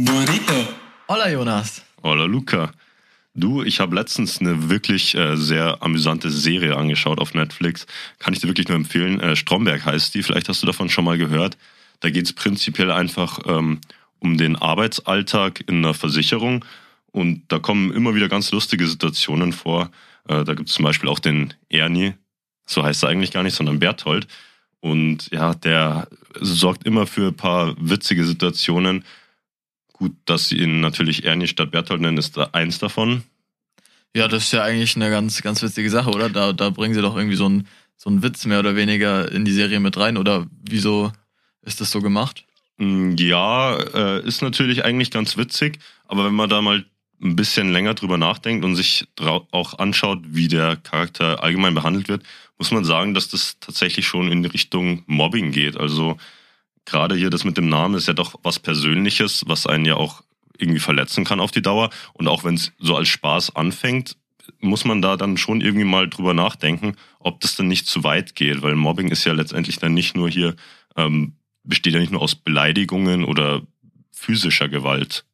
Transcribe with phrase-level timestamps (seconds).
[0.00, 0.54] Burrito.
[1.08, 1.82] Hola Jonas.
[2.04, 2.70] Hola Luca.
[3.34, 7.84] Du, ich habe letztens eine wirklich äh, sehr amüsante Serie angeschaut auf Netflix.
[8.20, 9.18] Kann ich dir wirklich nur empfehlen.
[9.18, 11.58] Äh, Stromberg heißt die, vielleicht hast du davon schon mal gehört.
[11.98, 13.80] Da geht es prinzipiell einfach ähm,
[14.20, 16.64] um den Arbeitsalltag in einer Versicherung.
[17.10, 19.90] Und da kommen immer wieder ganz lustige Situationen vor.
[20.28, 22.14] Äh, da gibt es zum Beispiel auch den Ernie,
[22.66, 24.28] so heißt er eigentlich gar nicht, sondern Berthold.
[24.78, 26.06] Und ja, der
[26.40, 29.02] sorgt immer für ein paar witzige Situationen.
[29.98, 33.24] Gut, dass sie ihn natürlich Ernie statt Berthold nennen, ist da eins davon.
[34.14, 36.30] Ja, das ist ja eigentlich eine ganz, ganz witzige Sache, oder?
[36.30, 37.66] Da, da bringen sie doch irgendwie so einen,
[37.96, 40.16] so einen Witz mehr oder weniger in die Serie mit rein.
[40.16, 41.12] Oder wieso
[41.62, 42.44] ist das so gemacht?
[42.78, 46.86] Mm, Ja, äh, ist natürlich eigentlich ganz witzig, aber wenn man da mal
[47.20, 52.22] ein bisschen länger drüber nachdenkt und sich auch anschaut, wie der Charakter allgemein behandelt wird,
[52.58, 55.76] muss man sagen, dass das tatsächlich schon in Richtung Mobbing geht.
[55.76, 56.16] Also
[56.88, 60.22] gerade hier das mit dem Namen ist ja doch was Persönliches, was einen ja auch
[60.58, 61.90] irgendwie verletzen kann auf die Dauer.
[62.14, 64.16] Und auch wenn es so als Spaß anfängt,
[64.60, 68.34] muss man da dann schon irgendwie mal drüber nachdenken, ob das dann nicht zu weit
[68.34, 70.56] geht, weil Mobbing ist ja letztendlich dann nicht nur hier,
[70.96, 73.62] ähm, besteht ja nicht nur aus Beleidigungen oder
[74.10, 75.24] physischer Gewalt.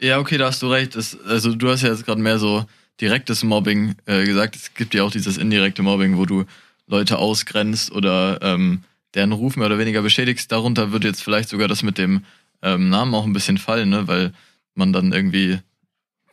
[0.00, 0.96] Ja, okay, da hast du recht.
[0.96, 2.64] Das, also du hast ja jetzt gerade mehr so
[3.00, 4.56] direktes Mobbing äh, gesagt.
[4.56, 6.46] Es gibt ja auch dieses indirekte Mobbing, wo du
[6.86, 8.82] Leute ausgrenzt oder ähm,
[9.14, 10.50] deren Ruf mehr oder weniger beschädigst.
[10.52, 12.24] Darunter würde jetzt vielleicht sogar das mit dem
[12.62, 14.06] ähm, Namen auch ein bisschen fallen, ne?
[14.08, 14.32] weil
[14.74, 15.58] man dann irgendwie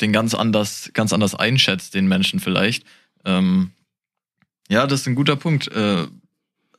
[0.02, 2.86] den ganz anders, ganz anders einschätzt, den Menschen vielleicht.
[3.26, 3.72] Ähm,
[4.70, 5.68] ja, das ist ein guter Punkt.
[5.70, 6.08] Äh,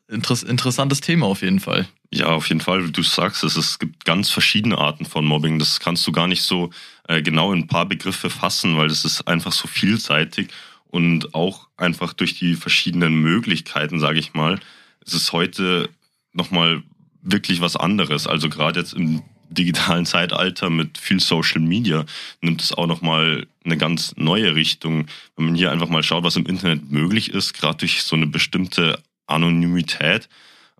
[0.08, 1.88] interess interessantes Thema auf jeden Fall.
[2.12, 5.58] Ja, auf jeden Fall, wie du sagst, es, es gibt ganz verschiedene Arten von Mobbing.
[5.58, 6.70] Das kannst du gar nicht so
[7.06, 10.48] äh, genau in ein paar Begriffe fassen, weil das ist einfach so vielseitig
[10.86, 14.58] und auch einfach durch die verschiedenen Möglichkeiten, sage ich mal,
[15.08, 15.88] ist es heute
[16.32, 16.82] nochmal
[17.22, 18.26] wirklich was anderes.
[18.26, 22.04] Also gerade jetzt im digitalen Zeitalter mit viel Social Media
[22.40, 25.06] nimmt es auch nochmal eine ganz neue Richtung.
[25.36, 28.26] Wenn man hier einfach mal schaut, was im Internet möglich ist, gerade durch so eine
[28.26, 30.28] bestimmte Anonymität,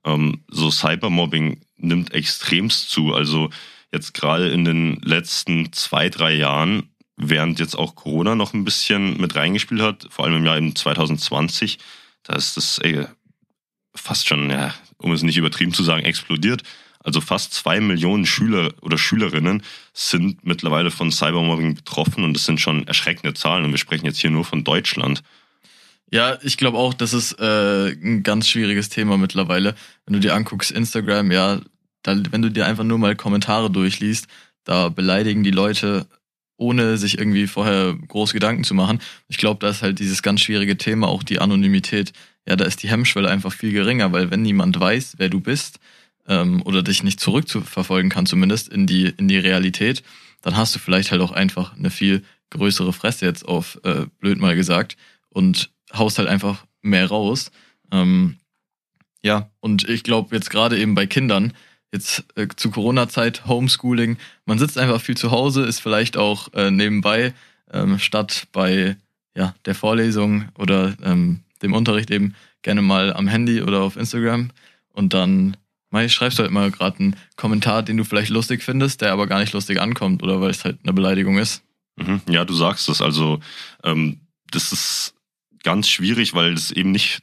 [0.04, 3.14] ähm, so Cybermobbing nimmt extremst zu.
[3.14, 3.50] Also
[3.92, 9.19] jetzt gerade in den letzten zwei, drei Jahren, während jetzt auch Corona noch ein bisschen
[9.20, 11.78] mit reingespielt hat, vor allem im Jahr eben 2020,
[12.22, 13.06] da ist das ey,
[13.94, 16.62] fast schon, ja, um es nicht übertrieben zu sagen, explodiert.
[17.00, 19.62] Also fast zwei Millionen Schüler oder Schülerinnen
[19.94, 24.19] sind mittlerweile von Cybermobbing betroffen und das sind schon erschreckende Zahlen und wir sprechen jetzt
[24.19, 25.22] hier nur von Deutschland.
[26.10, 29.75] Ja, ich glaube auch, das ist äh, ein ganz schwieriges Thema mittlerweile.
[30.06, 31.60] Wenn du dir anguckst, Instagram, ja,
[32.03, 34.27] da, wenn du dir einfach nur mal Kommentare durchliest,
[34.65, 36.06] da beleidigen die Leute,
[36.56, 39.00] ohne sich irgendwie vorher groß Gedanken zu machen.
[39.28, 42.12] Ich glaube, da ist halt dieses ganz schwierige Thema, auch die Anonymität.
[42.48, 45.81] Ja, da ist die Hemmschwelle einfach viel geringer, weil wenn niemand weiß, wer du bist,
[46.28, 50.03] ähm, oder dich nicht zurückzuverfolgen kann, zumindest in die, in die Realität,
[50.42, 54.38] dann hast du vielleicht halt auch einfach eine viel größere Fresse jetzt auf, äh, blöd
[54.38, 54.97] mal gesagt,
[55.31, 57.50] und haust halt einfach mehr raus.
[57.91, 58.36] Ähm,
[59.22, 61.53] ja, und ich glaube jetzt gerade eben bei Kindern,
[61.92, 64.16] jetzt äh, zu Corona-Zeit, Homeschooling,
[64.47, 67.34] man sitzt einfach viel zu Hause, ist vielleicht auch äh, nebenbei,
[67.70, 68.97] ähm, statt bei
[69.36, 74.50] ja, der Vorlesung oder ähm, dem Unterricht eben gerne mal am Handy oder auf Instagram
[74.92, 75.56] und dann
[75.91, 79.26] Mai, schreibst du halt mal gerade einen Kommentar, den du vielleicht lustig findest, der aber
[79.26, 81.62] gar nicht lustig ankommt oder weil es halt eine Beleidigung ist.
[81.97, 82.20] Mhm.
[82.28, 83.00] Ja, du sagst es.
[83.00, 83.41] Also
[83.84, 84.20] ähm,
[84.50, 85.14] das ist
[85.62, 87.22] ganz schwierig, weil es eben nicht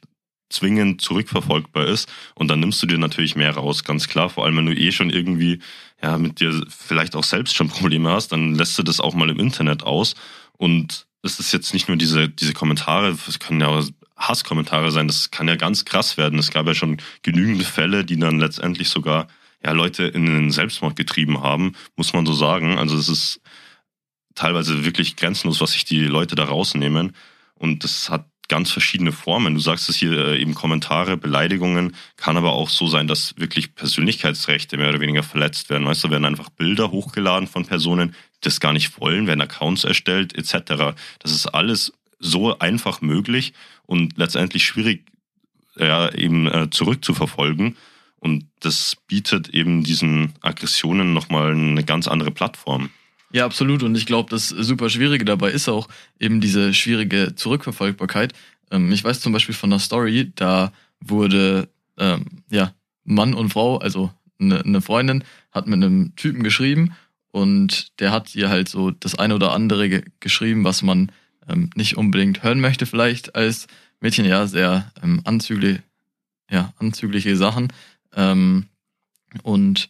[0.49, 2.11] zwingend zurückverfolgbar ist.
[2.33, 4.29] Und dann nimmst du dir natürlich mehr raus, ganz klar.
[4.29, 5.59] Vor allem, wenn du eh schon irgendwie
[6.01, 9.29] ja mit dir vielleicht auch selbst schon Probleme hast, dann lässt du das auch mal
[9.29, 10.15] im Internet aus.
[10.57, 13.83] Und es ist jetzt nicht nur diese, diese Kommentare, es können ja
[14.17, 16.39] Hasskommentare sein, das kann ja ganz krass werden.
[16.39, 19.27] Es gab ja schon genügend Fälle, die dann letztendlich sogar
[19.63, 22.77] ja Leute in den Selbstmord getrieben haben, muss man so sagen.
[22.77, 23.41] Also es ist
[24.35, 27.15] teilweise wirklich grenzenlos, was sich die Leute da rausnehmen.
[27.55, 29.55] Und das hat ganz verschiedene Formen.
[29.55, 33.75] Du sagst es hier äh, eben Kommentare, Beleidigungen, kann aber auch so sein, dass wirklich
[33.75, 35.87] Persönlichkeitsrechte mehr oder weniger verletzt werden.
[35.87, 39.83] Weißt du, werden einfach Bilder hochgeladen von Personen, die das gar nicht wollen, werden Accounts
[39.83, 40.95] erstellt, etc.
[41.19, 43.53] Das ist alles so einfach möglich
[43.85, 45.05] und letztendlich schwierig
[45.77, 47.75] ja, eben äh, zurückzuverfolgen.
[48.19, 52.89] Und das bietet eben diesen Aggressionen nochmal eine ganz andere Plattform.
[53.31, 53.83] Ja, absolut.
[53.83, 55.87] Und ich glaube, das super Schwierige dabei ist auch
[56.19, 58.33] eben diese schwierige Zurückverfolgbarkeit.
[58.71, 60.71] Ähm, ich weiß zum Beispiel von einer Story, da
[61.01, 62.73] wurde ähm, ja
[63.03, 66.95] Mann und Frau, also eine, eine Freundin, hat mit einem Typen geschrieben
[67.31, 71.11] und der hat ihr halt so das eine oder andere ge geschrieben, was man
[71.49, 73.67] ähm, nicht unbedingt hören möchte, vielleicht als
[73.99, 75.79] Mädchen, ja, sehr ähm, anzüglich,
[76.49, 77.71] ja, anzügliche Sachen.
[78.15, 78.67] Ähm,
[79.43, 79.89] und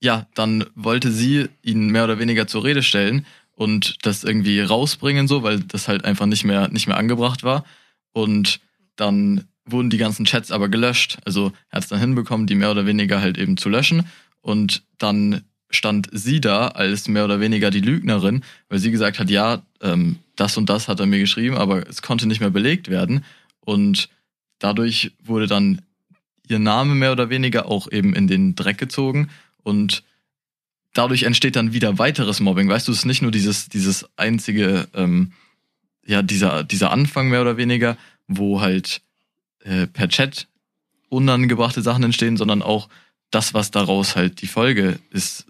[0.00, 5.26] ja, dann wollte sie ihn mehr oder weniger zur Rede stellen und das irgendwie rausbringen,
[5.26, 7.64] so, weil das halt einfach nicht mehr, nicht mehr angebracht war.
[8.12, 8.60] Und
[8.96, 11.18] dann wurden die ganzen Chats aber gelöscht.
[11.24, 14.06] Also er hat es dann hinbekommen, die mehr oder weniger halt eben zu löschen.
[14.40, 19.28] Und dann stand sie da als mehr oder weniger die Lügnerin, weil sie gesagt hat,
[19.28, 22.88] ja, ähm, das und das hat er mir geschrieben, aber es konnte nicht mehr belegt
[22.88, 23.24] werden.
[23.60, 24.08] Und
[24.58, 25.82] dadurch wurde dann
[26.48, 29.28] ihr Name mehr oder weniger auch eben in den Dreck gezogen
[29.62, 30.02] und
[30.94, 32.68] dadurch entsteht dann wieder weiteres Mobbing.
[32.68, 35.32] Weißt du, es ist nicht nur dieses, dieses einzige, ähm,
[36.06, 37.96] ja, dieser, dieser Anfang mehr oder weniger,
[38.26, 39.02] wo halt
[39.60, 40.48] äh, per Chat
[41.08, 42.88] unangebrachte Sachen entstehen, sondern auch
[43.30, 45.46] das, was daraus halt die Folge ist,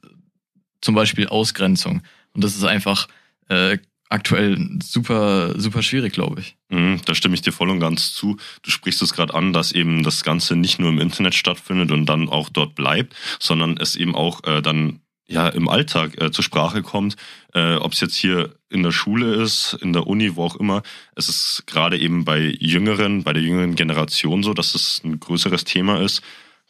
[0.80, 2.02] zum Beispiel Ausgrenzung.
[2.34, 3.08] Und das ist einfach
[3.48, 3.78] äh,
[4.08, 6.56] aktuell super, super schwierig, glaube ich.
[6.68, 8.36] Mhm, da stimme ich dir voll und ganz zu.
[8.62, 12.06] Du sprichst es gerade an, dass eben das Ganze nicht nur im Internet stattfindet und
[12.06, 16.42] dann auch dort bleibt, sondern es eben auch äh, dann ja im Alltag äh, zur
[16.42, 17.16] Sprache kommt,
[17.54, 20.82] äh, ob es jetzt hier in der Schule ist, in der Uni, wo auch immer.
[21.14, 25.64] Es ist gerade eben bei Jüngeren, bei der jüngeren Generation so, dass es ein größeres
[25.64, 26.22] Thema ist.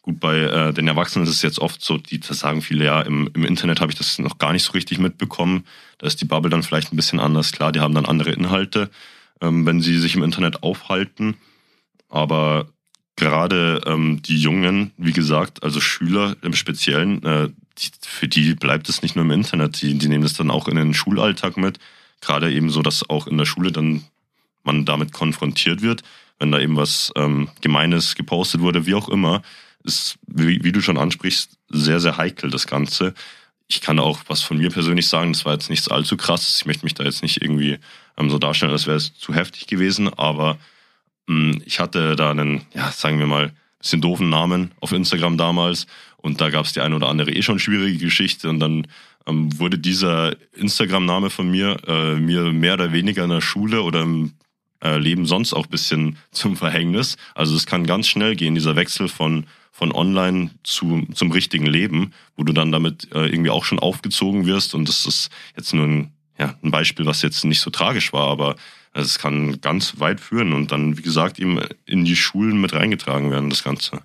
[0.03, 3.01] Gut, bei äh, den Erwachsenen ist es jetzt oft so, die das sagen viele, ja,
[3.03, 5.65] im, im Internet habe ich das noch gar nicht so richtig mitbekommen.
[5.99, 7.53] Da ist die Bubble dann vielleicht ein bisschen anders.
[7.53, 8.91] Klar, die haben dann andere Inhalte,
[9.41, 11.37] ähm, wenn sie sich im Internet aufhalten.
[12.09, 12.69] Aber
[13.17, 17.49] gerade ähm, die Jungen, wie gesagt, also Schüler im Speziellen, äh,
[17.79, 20.69] die, für die bleibt es nicht nur im Internet, die, die nehmen das dann auch
[20.69, 21.79] in den Schulalltag mit.
[22.21, 24.05] Gerade eben so, dass auch in der Schule dann
[24.65, 26.03] man damit konfrontiert wird,
[26.39, 29.43] wenn da eben was ähm, Gemeines gepostet wurde, wie auch immer,
[29.85, 33.15] ist, wie, wie du schon ansprichst, sehr, sehr heikel, das Ganze.
[33.67, 36.61] Ich kann auch was von mir persönlich sagen, das war jetzt nichts allzu krasses.
[36.61, 37.79] Ich möchte mich da jetzt nicht irgendwie
[38.17, 40.59] ähm, so darstellen, als wäre es zu heftig gewesen, aber
[41.27, 45.39] mh, hm, ich hatte da einen, ja, sagen wir mal, bisschen doofen Namen auf Instagram
[45.39, 45.87] damals
[46.17, 48.87] und da gab es die eine oder andere eh schon schwierige Geschichte und dann
[49.27, 54.03] ähm, wurde dieser Instagram-Name von mir äh, mir mehr oder weniger in der Schule oder
[54.03, 54.33] im
[54.83, 57.17] äh, Leben sonst auch bisschen zum Verhängnis.
[57.35, 59.47] Also es kann ganz schnell gehen, dieser Wechsel von
[59.79, 64.45] von online zu, zum richtigen Leben, wo du dann damit äh, irgendwie auch schon aufgezogen
[64.45, 64.75] wirst.
[64.75, 68.27] Und das ist jetzt nur ein, ja, ein Beispiel, was jetzt nicht so tragisch war,
[68.27, 68.57] aber
[68.93, 73.31] es kann ganz weit führen und dann, wie gesagt, eben in die Schulen mit reingetragen
[73.31, 74.03] werden, das Ganze.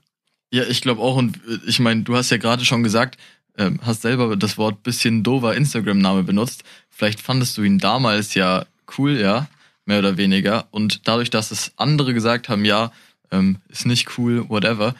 [0.51, 3.17] Ja, ich glaube auch, und äh, ich meine, du hast ja gerade schon gesagt,
[3.57, 6.63] äh, hast selber das Wort bisschen dover Instagram-Name benutzt.
[6.91, 9.47] Vielleicht fandest du ihn damals ja cool, ja,
[9.85, 10.67] mehr oder weniger.
[10.71, 12.91] Und dadurch, dass es andere gesagt haben, ja,
[13.31, 14.95] ähm, ist nicht cool, whatever,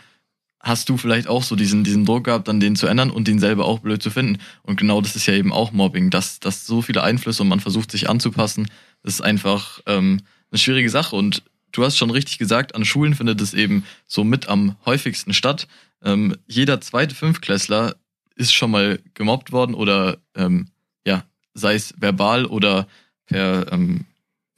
[0.60, 3.38] hast du vielleicht auch so diesen, diesen Druck gehabt, dann den zu ändern und den
[3.38, 4.42] selber auch blöd zu finden.
[4.64, 7.60] Und genau das ist ja eben auch Mobbing, dass, dass so viele Einflüsse und man
[7.60, 8.70] versucht sich anzupassen,
[9.04, 10.22] ist einfach ähm,
[10.52, 11.16] eine schwierige Sache.
[11.18, 11.44] Und
[11.74, 15.68] du hast schon richtig gesagt, an Schulen findet es eben so mit am häufigsten statt.
[16.02, 17.96] Ähm, jeder zweite Fünfklässler
[18.36, 20.68] ist schon mal gemobbt worden oder ähm,
[21.06, 22.88] ja, sei es verbal oder
[23.26, 24.06] per ähm,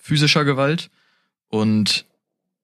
[0.06, 0.92] physischer Gewalt.
[1.50, 2.06] Und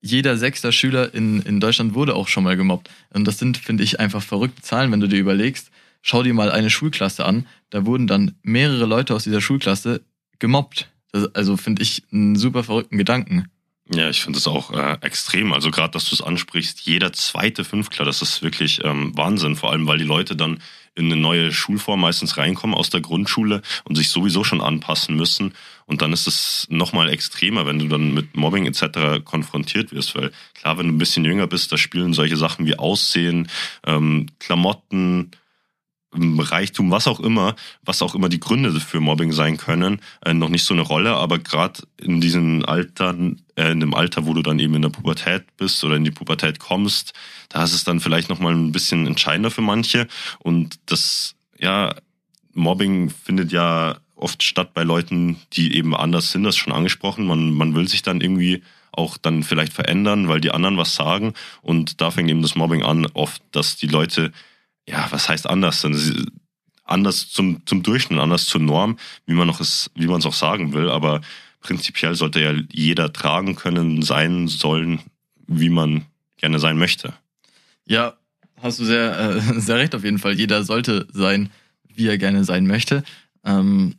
[0.01, 2.89] jeder sechster Schüler in, in Deutschland wurde auch schon mal gemobbt.
[3.13, 5.71] Und das sind, finde ich, einfach verrückte Zahlen, wenn du dir überlegst.
[6.03, 7.47] Schau dir mal eine Schulklasse an.
[7.69, 10.01] Da wurden dann mehrere Leute aus dieser Schulklasse
[10.39, 10.89] gemobbt.
[11.11, 13.47] Das, also finde ich einen super verrückten Gedanken.
[13.93, 15.51] Ja, ich finde es auch äh, extrem.
[15.51, 19.55] Also gerade, dass du es ansprichst, jeder zweite Fünftklar, das ist wirklich ähm, Wahnsinn.
[19.55, 20.59] Vor allem, weil die Leute dann
[20.95, 25.53] in eine neue Schulform meistens reinkommen aus der Grundschule und sich sowieso schon anpassen müssen.
[25.91, 29.25] Und dann ist es nochmal extremer, wenn du dann mit Mobbing etc.
[29.25, 30.15] konfrontiert wirst.
[30.15, 33.49] Weil klar, wenn du ein bisschen jünger bist, da spielen solche Sachen wie Aussehen,
[33.85, 35.31] ähm, Klamotten,
[36.13, 40.47] Reichtum, was auch immer, was auch immer die Gründe für Mobbing sein können, äh, noch
[40.47, 41.15] nicht so eine Rolle.
[41.15, 44.89] Aber gerade in diesen Altern, äh, in dem Alter, wo du dann eben in der
[44.89, 47.11] Pubertät bist oder in die Pubertät kommst,
[47.49, 50.07] da ist es dann vielleicht noch mal ein bisschen entscheidender für manche.
[50.39, 51.93] Und das, ja,
[52.53, 57.25] Mobbing findet ja oft statt bei Leuten, die eben anders sind, das schon angesprochen.
[57.25, 61.33] Man, man will sich dann irgendwie auch dann vielleicht verändern, weil die anderen was sagen.
[61.61, 64.31] Und da fängt eben das Mobbing an, oft, dass die Leute
[64.87, 65.85] ja, was heißt anders?
[66.83, 70.33] Anders zum, zum Durchschnitt, anders zur Norm, wie man noch es, wie man es auch
[70.33, 71.21] sagen will, aber
[71.61, 74.99] prinzipiell sollte ja jeder tragen können, sein sollen,
[75.47, 76.05] wie man
[76.37, 77.13] gerne sein möchte.
[77.85, 78.15] Ja,
[78.61, 80.33] hast du sehr, äh, sehr recht auf jeden Fall.
[80.33, 81.51] Jeder sollte sein,
[81.93, 83.03] wie er gerne sein möchte.
[83.45, 83.95] Ähm,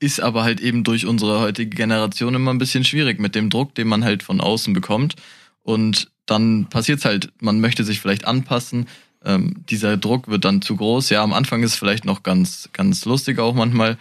[0.00, 3.74] ist aber halt eben durch unsere heutige Generation immer ein bisschen schwierig mit dem Druck,
[3.74, 5.14] den man halt von außen bekommt.
[5.62, 8.86] Und dann passiert's halt, man möchte sich vielleicht anpassen,
[9.24, 11.10] ähm, dieser Druck wird dann zu groß.
[11.10, 13.98] Ja, am Anfang ist es vielleicht noch ganz, ganz lustig auch manchmal.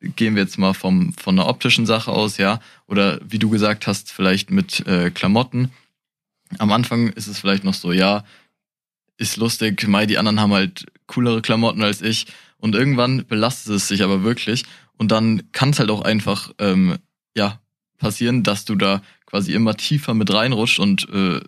[0.00, 2.60] Gehen wir jetzt mal vom, von einer optischen Sache aus, ja.
[2.86, 5.72] Oder wie du gesagt hast, vielleicht mit äh, Klamotten.
[6.58, 8.24] Am Anfang ist es vielleicht noch so, ja,
[9.16, 12.26] ist lustig, Mai, die anderen haben halt coolere Klamotten als ich.
[12.58, 14.64] Und irgendwann belastet es sich aber wirklich.
[14.98, 16.96] Und dann kann es halt auch einfach ähm,
[17.36, 17.60] ja
[17.98, 21.40] passieren, dass du da quasi immer tiefer mit reinrutscht und äh,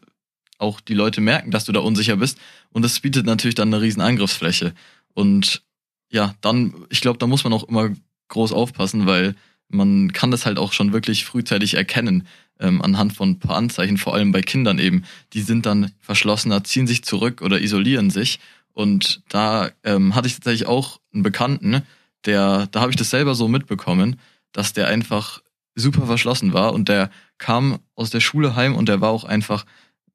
[0.59, 2.38] auch die Leute merken, dass du da unsicher bist.
[2.71, 4.75] Und das bietet natürlich dann eine riesen Angriffsfläche.
[5.14, 5.62] Und
[6.11, 7.90] ja, dann, ich glaube, da muss man auch immer
[8.28, 9.35] groß aufpassen, weil
[9.69, 12.26] man kann das halt auch schon wirklich frühzeitig erkennen,
[12.59, 15.05] ähm, anhand von ein paar Anzeichen, vor allem bei Kindern eben.
[15.33, 18.40] Die sind dann verschlossener, ziehen sich zurück oder isolieren sich.
[18.73, 21.83] Und da ähm, hatte ich tatsächlich auch einen Bekannten,
[22.26, 24.20] der, da habe ich das selber so mitbekommen,
[24.52, 25.42] dass der einfach
[25.75, 29.64] super verschlossen war und der kam aus der Schule heim und der war auch einfach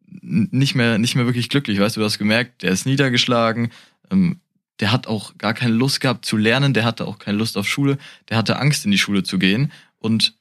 [0.06, 1.80] nicht mehr, nicht mehr wirklich glücklich.
[1.80, 3.72] Weißt du, du hast gemerkt, der ist niedergeschlagen,
[4.12, 4.42] ähm,
[4.80, 7.68] der hat auch gar keine Lust gehabt zu lernen, der hatte auch keine Lust auf
[7.68, 7.98] Schule,
[8.30, 10.36] der hatte Angst in die Schule zu gehen und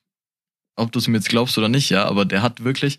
[0.75, 2.99] ob du es mir jetzt glaubst oder nicht, ja, aber der hat wirklich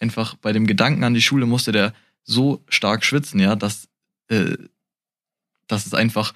[0.00, 3.88] einfach bei dem Gedanken an die Schule musste der so stark schwitzen, ja, dass,
[4.28, 4.56] äh,
[5.66, 6.34] dass es einfach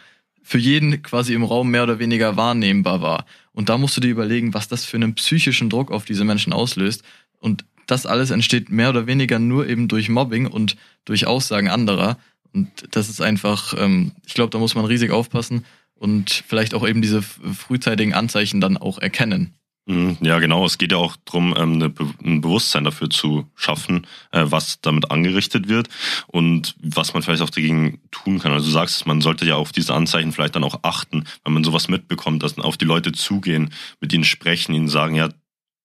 [0.49, 3.27] für jeden quasi im Raum mehr oder weniger wahrnehmbar war.
[3.53, 6.53] Und da musst du dir überlegen, was das für einen psychischen Druck auf diese Menschen
[6.53, 7.03] auslöst.
[7.41, 12.17] Und das alles entsteht mehr oder weniger nur eben durch Mobbing und durch Aussagen anderer.
[12.53, 15.65] Und das ist einfach, ähm, ich glaube, da muss man riesig aufpassen
[15.97, 19.53] und vielleicht auch eben diese frühzeitigen Anzeichen dann auch erkennen.
[19.89, 20.67] Mhm, ja, genau.
[20.67, 25.69] Es geht ja auch darum, ähm, ein Bewusstsein dafür zu schaffen, äh, was damit angerichtet
[25.69, 25.89] wird
[26.27, 28.51] und was man vielleicht auch dagegen tun kann.
[28.51, 31.63] Also du sagst, man sollte ja auf diese Anzeichen vielleicht dann auch achten, wenn man
[31.63, 35.29] sowas mitbekommt, dass auf die Leute zugehen, mit ihnen sprechen, ihnen sagen, ja,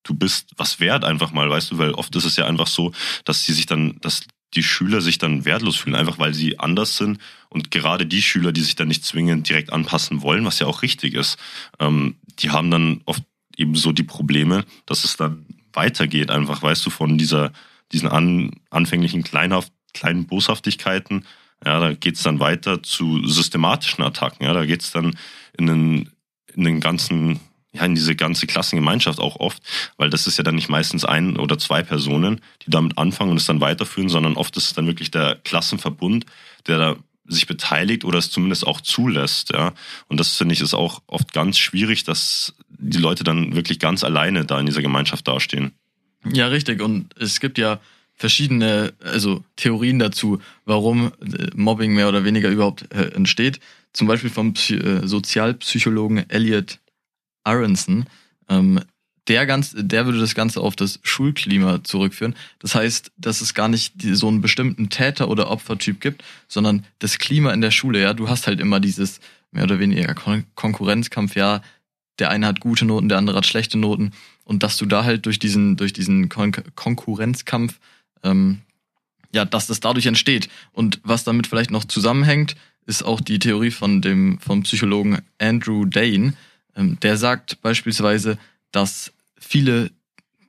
[0.03, 2.91] du bist was wert einfach mal, weißt du, weil oft ist es ja einfach so,
[3.25, 4.23] dass sie sich dann, dass
[4.55, 8.51] die Schüler sich dann wertlos fühlen, einfach weil sie anders sind und gerade die Schüler,
[8.51, 11.37] die sich dann nicht zwingend direkt anpassen wollen, was ja auch richtig ist,
[11.79, 13.23] ähm, die haben dann oft
[13.61, 17.51] eben so die Probleme, dass es dann weitergeht, einfach, weißt du, von dieser,
[17.91, 21.25] diesen an, anfänglichen Kleinhaft, kleinen Boshaftigkeiten,
[21.63, 25.15] ja, da geht's dann weiter zu systematischen Attacken, ja, da geht's dann
[25.57, 26.09] in den,
[26.53, 27.39] in den ganzen
[27.73, 29.63] ja, in diese ganze Klassengemeinschaft auch oft,
[29.95, 33.37] weil das ist ja dann nicht meistens ein oder zwei Personen, die damit anfangen und
[33.37, 36.25] es dann weiterführen, sondern oft ist es dann wirklich der Klassenverbund,
[36.67, 36.95] der da
[37.27, 39.73] sich beteiligt oder es zumindest auch zulässt, ja.
[40.07, 44.03] Und das finde ich ist auch oft ganz schwierig, dass die Leute dann wirklich ganz
[44.03, 45.71] alleine da in dieser Gemeinschaft dastehen.
[46.25, 46.81] Ja, richtig.
[46.81, 47.79] Und es gibt ja
[48.15, 53.59] verschiedene, also Theorien dazu, warum äh, Mobbing mehr oder weniger überhaupt äh, entsteht.
[53.93, 56.79] Zum Beispiel vom äh, Sozialpsychologen Elliot
[57.43, 58.05] Aronson,
[58.49, 58.79] ähm,
[59.31, 62.35] der, ganz, der würde das Ganze auf das Schulklima zurückführen.
[62.59, 67.17] Das heißt, dass es gar nicht so einen bestimmten Täter- oder Opfertyp gibt, sondern das
[67.17, 68.01] Klima in der Schule.
[68.01, 69.21] Ja, du hast halt immer dieses
[69.51, 71.37] mehr oder weniger Kon Konkurrenzkampf.
[71.37, 71.61] Ja,
[72.19, 74.11] der eine hat gute Noten, der andere hat schlechte Noten.
[74.43, 77.79] Und dass du da halt durch diesen, durch diesen Kon Konkurrenzkampf,
[78.23, 78.59] ähm,
[79.33, 80.49] ja, dass das dadurch entsteht.
[80.73, 85.85] Und was damit vielleicht noch zusammenhängt, ist auch die Theorie von dem, vom Psychologen Andrew
[85.85, 86.33] Dane,
[86.75, 88.37] ähm, der sagt beispielsweise,
[88.73, 89.91] dass viele,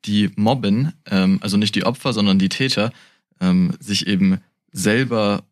[0.05, 2.93] die mobben, ähm, also nicht die Opfer, sondern die Täter,
[3.41, 5.45] ähm, sich eben selber,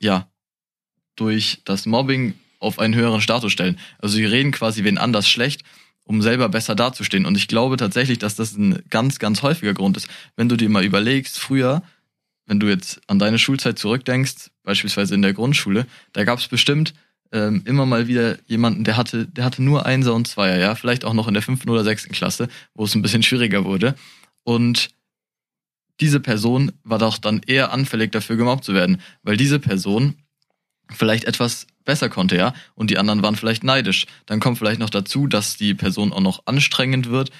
[0.00, 0.28] ja,
[1.16, 3.78] durch das Mobbing auf einen höheren Status stellen.
[3.98, 5.62] Also sie reden quasi wen anders schlecht,
[6.04, 7.26] um selber besser dazustehen.
[7.26, 10.08] Und ich glaube tatsächlich, dass das ein ganz, ganz häufiger Grund ist.
[10.36, 11.82] Wenn du dir mal überlegst, früher,
[12.46, 16.94] wenn du jetzt an deine Schulzeit zurückdenkst, beispielsweise in der Grundschule, da gab es bestimmt
[17.32, 21.04] ähm, immer mal wieder jemanden, der hatte, der hatte nur Einser und Zweier, ja, vielleicht
[21.04, 23.94] auch noch in der fünften oder sechsten Klasse, wo es ein bisschen schwieriger wurde.
[24.42, 24.90] Und
[26.00, 30.16] diese Person war doch dann eher anfällig dafür gemobbt zu werden, weil diese Person
[30.90, 34.06] vielleicht etwas besser konnte, ja, und die anderen waren vielleicht neidisch.
[34.26, 37.30] Dann kommt vielleicht noch dazu, dass die Person auch noch anstrengend wird,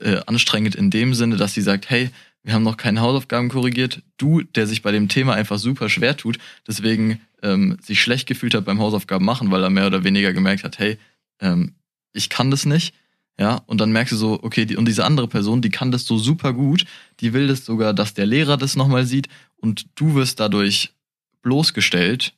[0.00, 2.10] äh, anstrengend in dem Sinne, dass sie sagt, hey,
[2.42, 4.02] wir haben noch keine Hausaufgaben korrigiert.
[4.16, 8.54] Du, der sich bei dem Thema einfach super schwer tut, deswegen ähm, sich schlecht gefühlt
[8.54, 10.98] hat beim Hausaufgaben machen, weil er mehr oder weniger gemerkt hat, hey,
[11.40, 11.74] ähm,
[12.12, 12.94] ich kann das nicht.
[13.38, 16.04] Ja, und dann merkst du so, okay, die, und diese andere Person, die kann das
[16.04, 16.84] so super gut,
[17.20, 20.92] die will das sogar, dass der Lehrer das nochmal sieht und du wirst dadurch
[21.40, 22.34] bloßgestellt,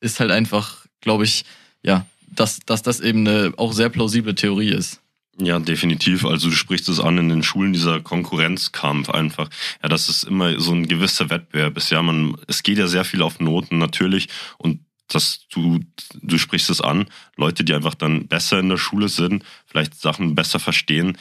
[0.00, 1.44] ist halt einfach, glaube ich,
[1.82, 5.00] ja, dass, dass das eben eine auch sehr plausible Theorie ist.
[5.38, 6.24] Ja, definitiv.
[6.24, 9.50] Also du sprichst es an in den Schulen, dieser Konkurrenzkampf einfach.
[9.82, 11.90] Ja, das ist immer so ein gewisser Wettbewerb ist.
[11.90, 15.80] Ja, man, es geht ja sehr viel auf Noten natürlich und dass du,
[16.20, 20.34] du sprichst es an, Leute, die einfach dann besser in der Schule sind, vielleicht Sachen
[20.34, 21.16] besser verstehen,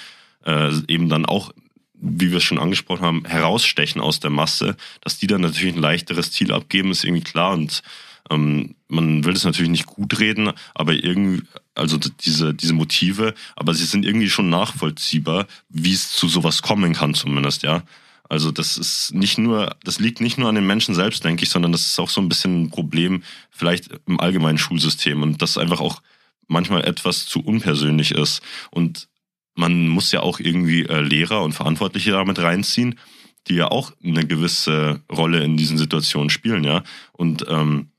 [0.45, 1.51] äh, eben dann auch,
[1.93, 5.81] wie wir es schon angesprochen haben, herausstechen aus der Masse, dass die dann natürlich ein
[5.81, 7.83] leichteres Ziel abgeben, ist irgendwie klar und
[8.31, 11.43] ähm, man will es natürlich nicht gut reden, aber irgendwie,
[11.75, 16.93] also diese, diese Motive, aber sie sind irgendwie schon nachvollziehbar, wie es zu sowas kommen
[16.93, 17.83] kann zumindest, ja.
[18.27, 21.49] Also das ist nicht nur, das liegt nicht nur an den Menschen selbst, denke ich,
[21.49, 25.59] sondern das ist auch so ein bisschen ein Problem vielleicht im allgemeinen Schulsystem und das
[25.59, 26.01] einfach auch
[26.47, 28.41] manchmal etwas zu unpersönlich ist.
[28.71, 29.09] Und
[29.53, 32.99] man muss ja auch irgendwie äh, Lehrer und Verantwortliche damit reinziehen,
[33.47, 36.83] die ja auch eine gewisse Rolle in diesen Situationen spielen, ja.
[37.13, 37.89] Und ähm,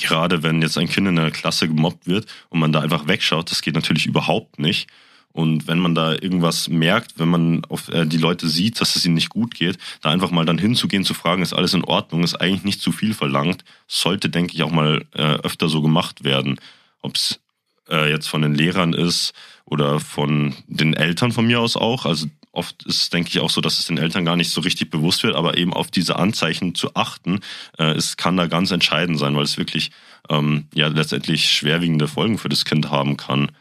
[0.00, 3.50] gerade wenn jetzt ein Kind in der Klasse gemobbt wird und man da einfach wegschaut,
[3.50, 4.88] das geht natürlich überhaupt nicht.
[5.32, 9.04] Und wenn man da irgendwas merkt, wenn man auf äh, die Leute sieht, dass es
[9.04, 12.24] ihnen nicht gut geht, da einfach mal dann hinzugehen, zu fragen, ist alles in Ordnung,
[12.24, 16.24] ist eigentlich nicht zu viel verlangt, sollte, denke ich, auch mal äh, öfter so gemacht
[16.24, 16.58] werden.
[17.00, 17.38] Ob es
[17.88, 19.32] äh, jetzt von den Lehrern ist
[19.64, 22.06] oder von den Eltern von mir aus auch.
[22.06, 24.90] Also oft ist, denke ich, auch so, dass es den Eltern gar nicht so richtig
[24.90, 27.40] bewusst wird, aber eben auf diese Anzeichen zu achten,
[27.78, 29.90] äh, es kann da ganz entscheidend sein, weil es wirklich
[30.28, 33.52] ähm, ja letztendlich schwerwiegende Folgen für das Kind haben kann.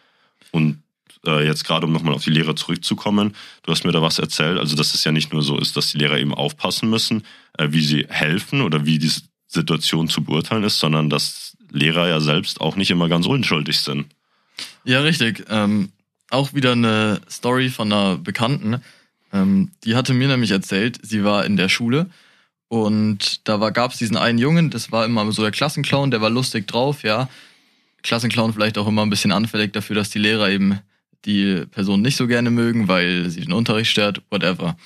[0.51, 0.81] Und
[1.25, 4.57] äh, jetzt gerade, um nochmal auf die Lehrer zurückzukommen, du hast mir da was erzählt,
[4.57, 7.23] also dass es ja nicht nur so ist, dass die Lehrer eben aufpassen müssen,
[7.57, 9.11] äh, wie sie helfen oder wie die
[9.47, 14.07] Situation zu beurteilen ist, sondern dass Lehrer ja selbst auch nicht immer ganz unschuldig sind.
[14.83, 15.45] Ja, richtig.
[15.49, 15.91] Ähm,
[16.29, 18.81] auch wieder eine Story von einer Bekannten.
[19.33, 22.07] Ähm, die hatte mir nämlich erzählt, sie war in der Schule
[22.67, 26.29] und da gab es diesen einen Jungen, das war immer so der Klassenclown, der war
[26.29, 27.27] lustig drauf, ja.
[28.01, 30.79] Klassenclown vielleicht auch immer ein bisschen anfällig dafür, dass die Lehrer eben
[31.25, 34.77] die Person nicht so gerne mögen, weil sie den Unterricht stört, whatever.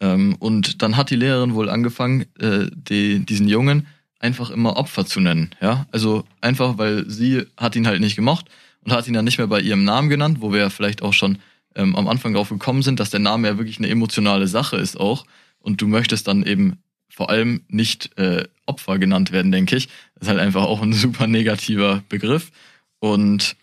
[0.00, 3.86] Ähm, und dann hat die Lehrerin wohl angefangen, äh, die, diesen Jungen
[4.18, 5.50] einfach immer Opfer zu nennen.
[5.62, 8.46] Ja, also einfach, weil sie hat ihn halt nicht gemocht
[8.84, 11.38] und hat ihn dann nicht mehr bei ihrem Namen genannt, wo wir vielleicht auch schon
[11.74, 14.98] ähm, am Anfang drauf gekommen sind, dass der Name ja wirklich eine emotionale Sache ist
[14.98, 15.24] auch.
[15.58, 19.88] Und du möchtest dann eben vor allem nicht äh, Opfer genannt werden, denke ich.
[20.14, 22.50] Das ist halt einfach auch ein super negativer Begriff.
[22.98, 23.56] Und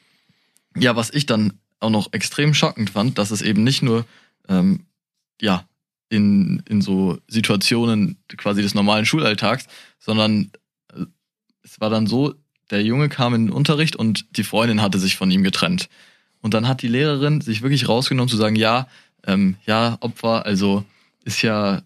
[0.75, 4.05] ja, was ich dann auch noch extrem schockend fand, dass es eben nicht nur
[4.47, 4.85] ähm,
[5.41, 5.65] ja
[6.09, 9.67] in, in so Situationen quasi des normalen Schulalltags,
[9.99, 10.51] sondern
[10.93, 11.05] äh,
[11.63, 12.33] es war dann so,
[12.69, 15.89] der Junge kam in den Unterricht und die Freundin hatte sich von ihm getrennt.
[16.41, 18.87] Und dann hat die Lehrerin sich wirklich rausgenommen zu sagen, ja,
[19.25, 20.83] ähm, ja, Opfer, also
[21.23, 21.81] ist ja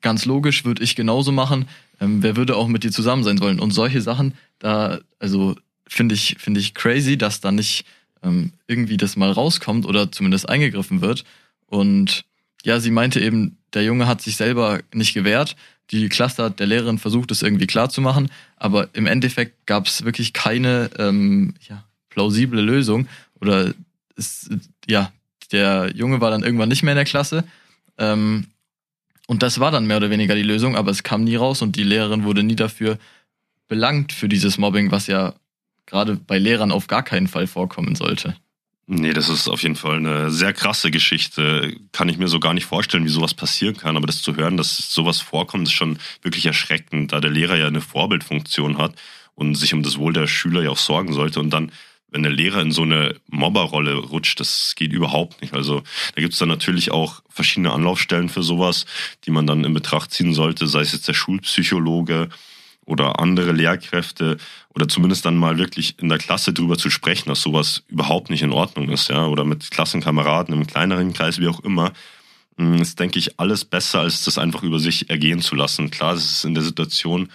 [0.00, 1.68] ganz logisch, würde ich genauso machen.
[2.00, 3.60] Ähm, wer würde auch mit dir zusammen sein wollen?
[3.60, 5.56] Und solche Sachen, da, also
[5.88, 7.84] finde ich, finde ich crazy, dass da nicht
[8.22, 11.24] ähm, irgendwie das mal rauskommt oder zumindest eingegriffen wird.
[11.66, 12.24] Und
[12.64, 15.56] ja, sie meinte eben, der Junge hat sich selber nicht gewehrt.
[15.90, 20.90] Die hat der Lehrerin versucht, es irgendwie klarzumachen, aber im Endeffekt gab es wirklich keine
[20.98, 23.08] ähm, ja, plausible Lösung.
[23.40, 23.74] Oder
[24.16, 24.48] es,
[24.86, 25.12] ja,
[25.50, 27.44] der Junge war dann irgendwann nicht mehr in der Klasse.
[27.98, 28.46] Ähm,
[29.26, 31.76] und das war dann mehr oder weniger die Lösung, aber es kam nie raus und
[31.76, 32.98] die Lehrerin wurde nie dafür
[33.68, 35.34] belangt für dieses Mobbing, was ja
[35.86, 38.36] gerade bei Lehrern auf gar keinen Fall vorkommen sollte.
[38.94, 41.74] Nee, das ist auf jeden Fall eine sehr krasse Geschichte.
[41.92, 43.96] Kann ich mir so gar nicht vorstellen, wie sowas passieren kann.
[43.96, 47.66] Aber das zu hören, dass sowas vorkommt, ist schon wirklich erschreckend, da der Lehrer ja
[47.66, 48.94] eine Vorbildfunktion hat
[49.34, 51.40] und sich um das Wohl der Schüler ja auch sorgen sollte.
[51.40, 51.72] Und dann,
[52.10, 55.54] wenn der Lehrer in so eine Mobberrolle rutscht, das geht überhaupt nicht.
[55.54, 55.82] Also
[56.14, 58.84] da gibt es dann natürlich auch verschiedene Anlaufstellen für sowas,
[59.24, 62.28] die man dann in Betracht ziehen sollte, sei es jetzt der Schulpsychologe
[62.84, 64.38] oder andere Lehrkräfte
[64.74, 68.42] oder zumindest dann mal wirklich in der Klasse drüber zu sprechen, dass sowas überhaupt nicht
[68.42, 71.92] in Ordnung ist, ja, oder mit Klassenkameraden im kleineren Kreis, wie auch immer,
[72.58, 75.90] hm, ist, denke ich, alles besser, als das einfach über sich ergehen zu lassen.
[75.90, 77.28] Klar, das ist in der Situation,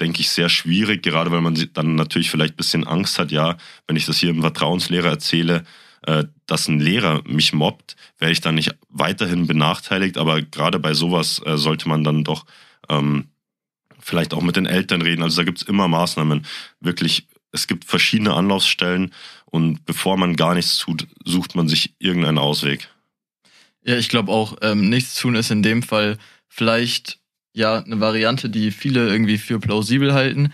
[0.00, 3.56] denke ich, sehr schwierig, gerade weil man dann natürlich vielleicht ein bisschen Angst hat, ja,
[3.86, 5.64] wenn ich das hier im Vertrauenslehrer erzähle,
[6.06, 10.94] äh, dass ein Lehrer mich mobbt, werde ich dann nicht weiterhin benachteiligt, aber gerade bei
[10.94, 12.44] sowas äh, sollte man dann doch
[12.88, 13.28] ähm,
[14.04, 15.22] vielleicht auch mit den Eltern reden.
[15.22, 16.46] Also da gibt es immer Maßnahmen.
[16.80, 19.12] Wirklich, es gibt verschiedene Anlaufstellen
[19.46, 22.88] und bevor man gar nichts tut, sucht man sich irgendeinen Ausweg.
[23.84, 27.18] Ja, ich glaube auch, ähm, nichts tun ist in dem Fall vielleicht
[27.52, 30.52] ja eine Variante, die viele irgendwie für plausibel halten.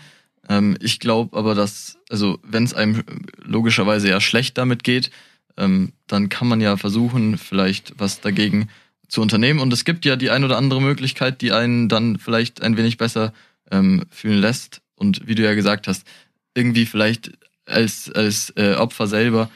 [0.49, 3.03] Ähm, ich glaube aber, dass, also wenn es einem
[3.43, 5.11] logischerweise ja schlecht damit geht,
[5.57, 8.69] ähm, dann kann man ja versuchen, vielleicht was dagegen
[9.11, 9.59] zu unternehmen.
[9.59, 12.97] Und es gibt ja die ein oder andere Möglichkeit, die einen dann vielleicht ein wenig
[12.97, 13.33] besser
[13.69, 14.81] ähm, fühlen lässt.
[14.95, 16.07] Und wie du ja gesagt hast,
[16.55, 17.31] irgendwie vielleicht
[17.65, 19.51] als, als äh, Opfer selber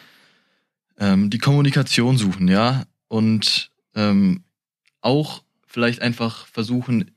[1.00, 2.84] ähm, die Kommunikation suchen, ja.
[3.08, 4.44] Und ähm,
[5.00, 7.12] auch vielleicht einfach versuchen,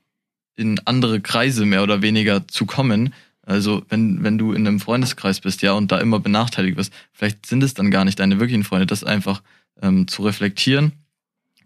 [0.54, 3.14] in andere Kreise mehr oder weniger zu kommen.
[3.42, 7.46] Also wenn, wenn du in einem Freundeskreis bist, ja, und da immer benachteiligt wirst, vielleicht
[7.46, 9.42] sind es dann gar nicht deine wirklichen Freunde, das einfach
[9.82, 10.92] ähm, zu reflektieren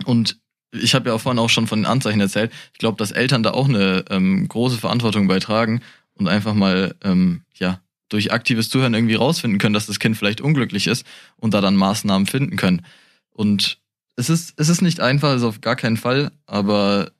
[0.04, 0.41] und
[0.72, 2.52] ich habe ja vorhin auch schon von den Anzeichen erzählt.
[2.72, 5.82] Ich glaube, dass Eltern da auch eine ähm, große Verantwortung beitragen
[6.14, 10.40] und einfach mal ähm, ja durch aktives Zuhören irgendwie rausfinden können, dass das Kind vielleicht
[10.40, 11.06] unglücklich ist
[11.36, 12.82] und da dann Maßnahmen finden können.
[13.30, 13.78] Und
[14.16, 17.10] es ist, es ist nicht einfach, also auf gar keinen Fall, aber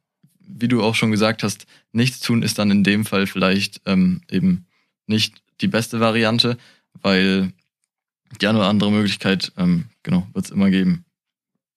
[0.41, 4.21] wie du auch schon gesagt hast, nichts tun ist dann in dem Fall vielleicht ähm,
[4.31, 4.67] eben
[5.07, 6.59] nicht die beste Variante,
[7.01, 7.53] weil
[8.41, 11.05] die eine oder andere Möglichkeit, ähm, genau, wird es immer geben.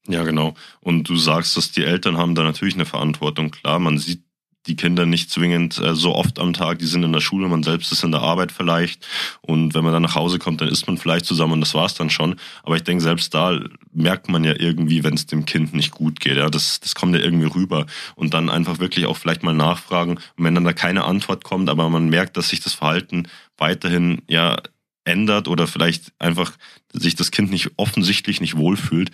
[0.08, 0.54] Ja, genau.
[0.82, 3.52] Und du sagst, dass die Eltern haben da natürlich eine Verantwortung.
[3.52, 4.22] Klar, man sieht
[4.68, 7.64] die Kinder nicht zwingend äh, so oft am Tag, die sind in der Schule, man
[7.64, 9.06] selbst ist in der Arbeit vielleicht
[9.42, 11.94] und wenn man dann nach Hause kommt, dann isst man vielleicht zusammen und das war's
[11.94, 12.36] dann schon.
[12.64, 13.60] Aber ich denke, selbst da
[13.94, 16.38] merkt man ja irgendwie, wenn es dem Kind nicht gut geht.
[16.38, 20.18] Ja, das, das kommt ja irgendwie rüber und dann einfach wirklich auch vielleicht mal nachfragen
[20.36, 24.22] und wenn dann da keine Antwort kommt, aber man merkt, dass sich das Verhalten weiterhin
[24.28, 24.58] ja
[25.04, 26.54] ändert oder vielleicht einfach
[26.92, 29.12] sich das Kind nicht offensichtlich nicht wohlfühlt,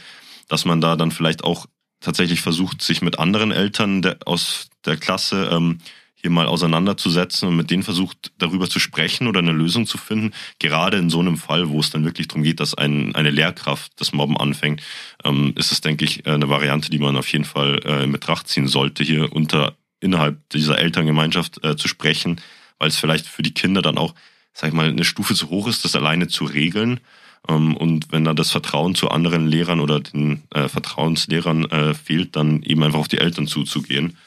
[0.51, 1.65] dass man da dann vielleicht auch
[2.01, 5.77] tatsächlich versucht, sich mit anderen Eltern der, aus der Klasse ähm,
[6.15, 10.33] hier mal auseinanderzusetzen und mit denen versucht, darüber zu sprechen oder eine Lösung zu finden.
[10.59, 13.93] Gerade in so einem Fall, wo es dann wirklich darum geht, dass ein, eine Lehrkraft
[13.95, 14.81] das Mobben anfängt,
[15.23, 18.49] ähm, ist es, denke ich, eine Variante, die man auf jeden Fall äh, in Betracht
[18.49, 22.41] ziehen sollte, hier unter innerhalb dieser Elterngemeinschaft äh, zu sprechen,
[22.77, 24.15] weil es vielleicht für die Kinder dann auch,
[24.51, 26.99] sag ich mal, eine Stufe zu hoch ist, das alleine zu regeln
[27.47, 32.61] und wenn da das Vertrauen zu anderen Lehrern oder den äh, Vertrauenslehrern äh, fehlt, dann
[32.63, 34.17] eben einfach auf die Eltern zuzugehen.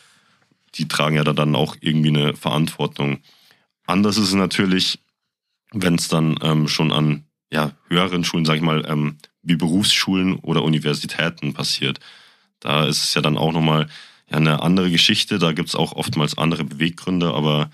[0.75, 3.21] Die tragen ja da dann auch irgendwie eine Verantwortung.
[3.87, 4.99] Anders ist es natürlich,
[5.73, 10.37] wenn es dann ähm, schon an ja, höheren Schulen, sag ich mal, ähm, wie Berufsschulen
[10.37, 12.01] oder Universitäten passiert.
[12.59, 13.89] Da ist es ja dann auch nochmal
[14.29, 15.39] ja, eine andere Geschichte.
[15.39, 17.71] Da gibt's auch oftmals andere Beweggründe, aber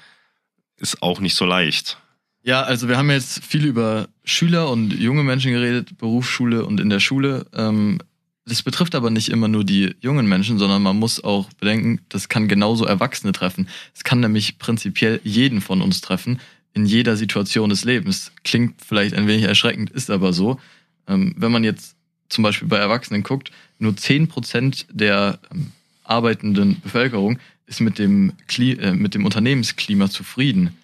[0.76, 1.99] ist auch nicht so leicht.
[2.42, 6.88] Ja, also wir haben jetzt viel über Schüler und junge Menschen geredet, Berufsschule und in
[6.88, 7.46] der Schule.
[7.54, 7.98] Ähm,
[8.46, 12.28] das betrifft aber nicht immer nur die jungen Menschen, sondern man muss auch bedenken, das
[12.28, 13.68] kann genauso Erwachsene treffen.
[13.94, 16.40] Es kann nämlich prinzipiell jeden von uns treffen,
[16.72, 18.32] in jeder Situation des Lebens.
[18.42, 20.58] Klingt vielleicht ein wenig erschreckend, ist aber so.
[21.06, 21.94] Ähm, wenn man jetzt
[22.30, 25.72] zum Beispiel bei Erwachsenen guckt, nur zehn Prozent der ähm,
[26.04, 30.76] arbeitenden Bevölkerung ist mit dem, Kli äh, mit dem Unternehmensklima zufrieden.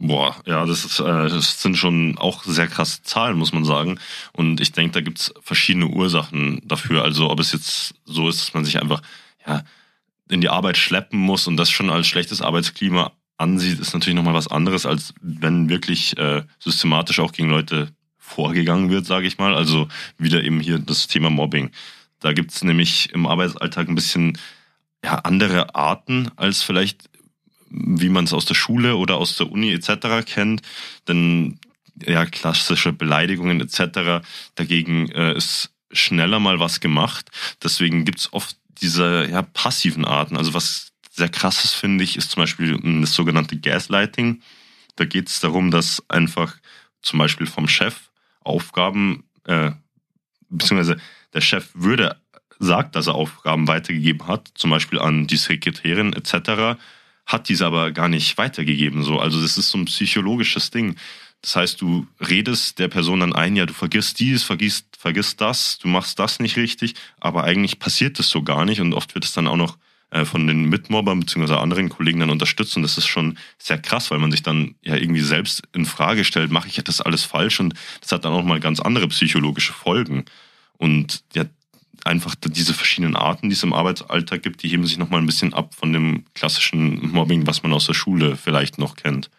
[0.00, 3.98] Boah, ja, das, ist, äh, das sind schon auch sehr krasse Zahlen, muss man sagen.
[4.32, 7.02] Und ich denke, da gibt's verschiedene Ursachen dafür.
[7.02, 9.02] Also ob es jetzt so ist, dass man sich einfach
[9.44, 9.64] ja,
[10.28, 14.34] in die Arbeit schleppen muss und das schon als schlechtes Arbeitsklima ansieht, ist natürlich nochmal
[14.34, 19.54] was anderes, als wenn wirklich äh, systematisch auch gegen Leute vorgegangen wird, sage ich mal.
[19.54, 21.70] Also wieder eben hier das Thema Mobbing.
[22.20, 24.38] Da gibt's nämlich im Arbeitsalltag ein bisschen
[25.04, 27.08] ja, andere Arten als vielleicht
[27.70, 30.24] wie man es aus der Schule oder aus der Uni etc.
[30.26, 30.62] kennt.
[31.06, 31.58] Denn
[32.04, 34.24] ja, klassische Beleidigungen etc.
[34.54, 37.30] Dagegen äh, ist schneller mal was gemacht.
[37.62, 40.36] Deswegen gibt's oft diese ja, passiven Arten.
[40.36, 44.42] Also was sehr krasses finde ich, ist zum Beispiel das sogenannte Gaslighting.
[44.96, 46.56] Da geht es darum, dass einfach
[47.02, 49.72] zum Beispiel vom Chef Aufgaben, äh,
[50.48, 50.98] beziehungsweise
[51.34, 52.20] der Chef würde
[52.60, 56.78] sagt, dass er Aufgaben weitergegeben hat, zum Beispiel an die Sekretärin etc
[57.28, 59.04] hat diese aber gar nicht weitergegeben.
[59.04, 60.96] So, also das ist so ein psychologisches Ding.
[61.42, 65.78] Das heißt, du redest der Person dann ein, ja, du vergisst dies, vergisst, vergisst das,
[65.78, 69.24] du machst das nicht richtig, aber eigentlich passiert das so gar nicht und oft wird
[69.24, 69.78] es dann auch noch
[70.10, 71.54] äh, von den Mitmobbern bzw.
[71.54, 74.96] anderen Kollegen dann unterstützt und das ist schon sehr krass, weil man sich dann ja
[74.96, 78.42] irgendwie selbst in Frage stellt, mache ich das alles falsch und das hat dann auch
[78.42, 80.24] mal ganz andere psychologische Folgen
[80.76, 81.44] und ja,
[82.08, 85.54] einfach diese verschiedenen Arten, die es im Arbeitsalltag gibt, die heben sich nochmal ein bisschen
[85.54, 89.30] ab von dem klassischen Mobbing, was man aus der Schule vielleicht noch kennt.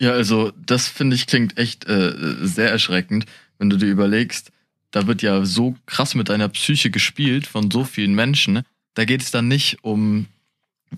[0.00, 3.26] Ja, also das finde ich klingt echt äh, sehr erschreckend,
[3.58, 4.50] wenn du dir überlegst,
[4.90, 8.62] da wird ja so krass mit deiner Psyche gespielt von so vielen Menschen.
[8.94, 10.26] Da geht es dann nicht um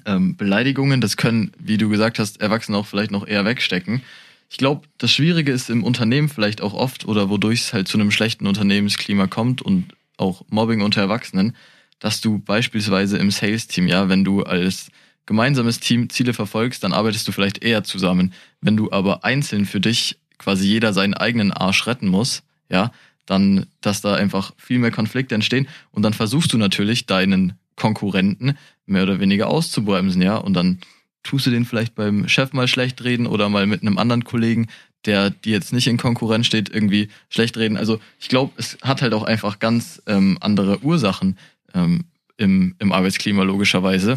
[0.04, 4.02] ähm, Beleidigungen, das können, wie du gesagt hast, Erwachsene auch vielleicht noch eher wegstecken.
[4.50, 7.98] Ich glaube, das Schwierige ist im Unternehmen vielleicht auch oft oder wodurch es halt zu
[7.98, 11.56] einem schlechten Unternehmensklima kommt und auch Mobbing unter Erwachsenen,
[11.98, 14.88] dass du beispielsweise im Sales-Team, ja, wenn du als
[15.26, 18.32] gemeinsames Team Ziele verfolgst, dann arbeitest du vielleicht eher zusammen.
[18.60, 22.92] Wenn du aber einzeln für dich quasi jeder seinen eigenen Arsch retten muss, ja,
[23.26, 25.68] dann, dass da einfach viel mehr Konflikte entstehen.
[25.90, 30.80] Und dann versuchst du natürlich deinen Konkurrenten mehr oder weniger auszubremsen, ja, und dann
[31.22, 34.68] tust du den vielleicht beim Chef mal schlecht reden oder mal mit einem anderen Kollegen,
[35.06, 37.76] der die jetzt nicht in Konkurrenz steht, irgendwie schlecht reden.
[37.76, 41.38] Also ich glaube, es hat halt auch einfach ganz ähm, andere Ursachen
[41.74, 42.04] ähm,
[42.36, 44.16] im, im Arbeitsklima logischerweise,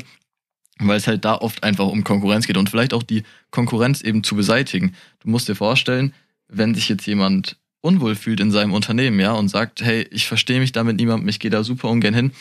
[0.79, 4.23] weil es halt da oft einfach um Konkurrenz geht und vielleicht auch die Konkurrenz eben
[4.23, 4.95] zu beseitigen.
[5.19, 6.13] Du musst dir vorstellen,
[6.47, 10.59] wenn sich jetzt jemand unwohl fühlt in seinem Unternehmen, ja, und sagt, hey, ich verstehe
[10.59, 12.31] mich damit niemandem, ich gehe da super ungern hin,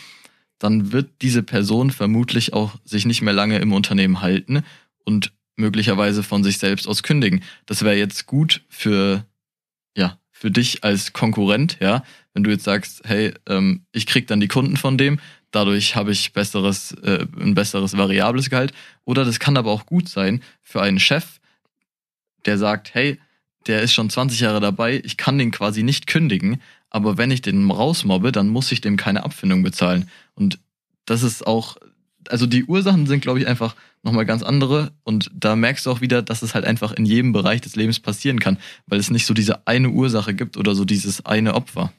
[0.58, 4.64] dann wird diese Person vermutlich auch sich nicht mehr lange im Unternehmen halten
[5.04, 7.42] und möglicherweise von sich selbst aus kündigen.
[7.66, 9.24] Das wäre jetzt gut für,
[9.96, 14.40] ja, für dich als Konkurrent, ja, wenn du jetzt sagst, hey, ähm, ich krieg dann
[14.40, 15.18] die Kunden von dem,
[15.50, 18.72] dadurch habe ich besseres, äh, ein besseres variables Gehalt.
[19.04, 21.40] Oder das kann aber auch gut sein für einen Chef,
[22.44, 23.18] der sagt, hey,
[23.66, 27.42] der ist schon 20 Jahre dabei, ich kann den quasi nicht kündigen, aber wenn ich
[27.42, 30.08] den rausmobbe, dann muss ich dem keine Abfindung bezahlen.
[30.34, 30.58] Und
[31.04, 31.76] das ist auch,
[32.30, 34.92] also die Ursachen sind, glaube ich, einfach nochmal ganz andere.
[35.04, 38.00] Und da merkst du auch wieder, dass es halt einfach in jedem Bereich des Lebens
[38.00, 41.92] passieren kann, weil es nicht so diese eine Ursache gibt oder so dieses eine Opfer.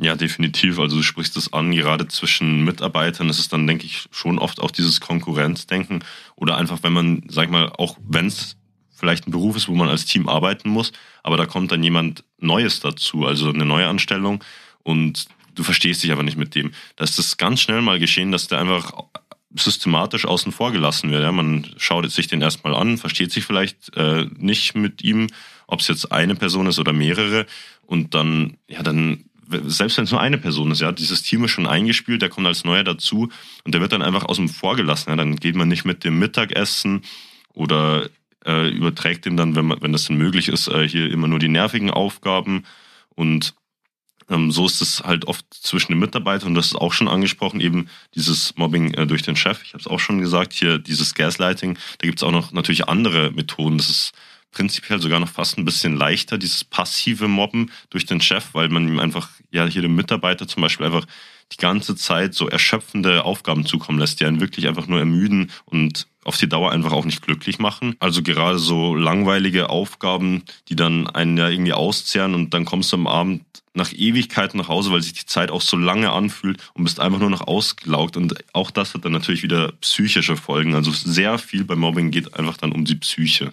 [0.00, 0.78] Ja, definitiv.
[0.78, 4.60] Also du sprichst es an, gerade zwischen Mitarbeitern ist es dann, denke ich, schon oft
[4.60, 6.02] auch dieses Konkurrenzdenken
[6.34, 8.56] oder einfach, wenn man, sag ich mal, auch wenn es
[8.90, 12.24] vielleicht ein Beruf ist, wo man als Team arbeiten muss, aber da kommt dann jemand
[12.38, 14.42] Neues dazu, also eine neue Anstellung
[14.82, 16.72] und du verstehst dich aber nicht mit dem.
[16.96, 18.92] Da ist es ganz schnell mal geschehen, dass der einfach
[19.54, 21.22] systematisch außen vor gelassen wird.
[21.22, 25.28] Ja, man schaut sich den erstmal an, versteht sich vielleicht äh, nicht mit ihm,
[25.66, 27.46] ob es jetzt eine Person ist oder mehrere
[27.82, 29.24] und dann, ja, dann
[29.66, 32.46] selbst wenn es nur eine Person ist, ja, dieses Team ist schon eingespielt, der kommt
[32.46, 33.30] als Neuer dazu
[33.64, 35.10] und der wird dann einfach außen vor gelassen.
[35.10, 37.02] Ja, dann geht man nicht mit dem Mittagessen
[37.52, 38.08] oder
[38.46, 41.38] äh, überträgt ihm dann, wenn, man, wenn das denn möglich ist, äh, hier immer nur
[41.38, 42.64] die nervigen Aufgaben.
[43.14, 43.54] Und
[44.28, 47.60] ähm, so ist es halt oft zwischen den Mitarbeitern, und das ist auch schon angesprochen,
[47.60, 49.62] eben dieses Mobbing äh, durch den Chef.
[49.62, 51.78] Ich habe es auch schon gesagt, hier dieses Gaslighting.
[51.98, 53.78] Da gibt es auch noch natürlich andere Methoden.
[53.78, 54.12] Das ist
[54.52, 58.88] prinzipiell sogar noch fast ein bisschen leichter, dieses passive Mobben durch den Chef, weil man
[58.88, 61.06] ihm einfach, ja, hier dem Mitarbeiter zum Beispiel einfach
[61.56, 66.06] die ganze Zeit so erschöpfende Aufgaben zukommen lässt, die einen wirklich einfach nur ermüden und
[66.24, 67.96] auf die Dauer einfach auch nicht glücklich machen.
[68.00, 72.96] Also gerade so langweilige Aufgaben, die dann einen ja irgendwie auszehren und dann kommst du
[72.96, 73.42] am Abend
[73.74, 77.18] nach Ewigkeiten nach Hause, weil sich die Zeit auch so lange anfühlt und bist einfach
[77.18, 78.16] nur noch ausgelaugt.
[78.16, 80.74] Und auch das hat dann natürlich wieder psychische Folgen.
[80.74, 83.52] Also sehr viel beim Mobbing geht einfach dann um die Psyche.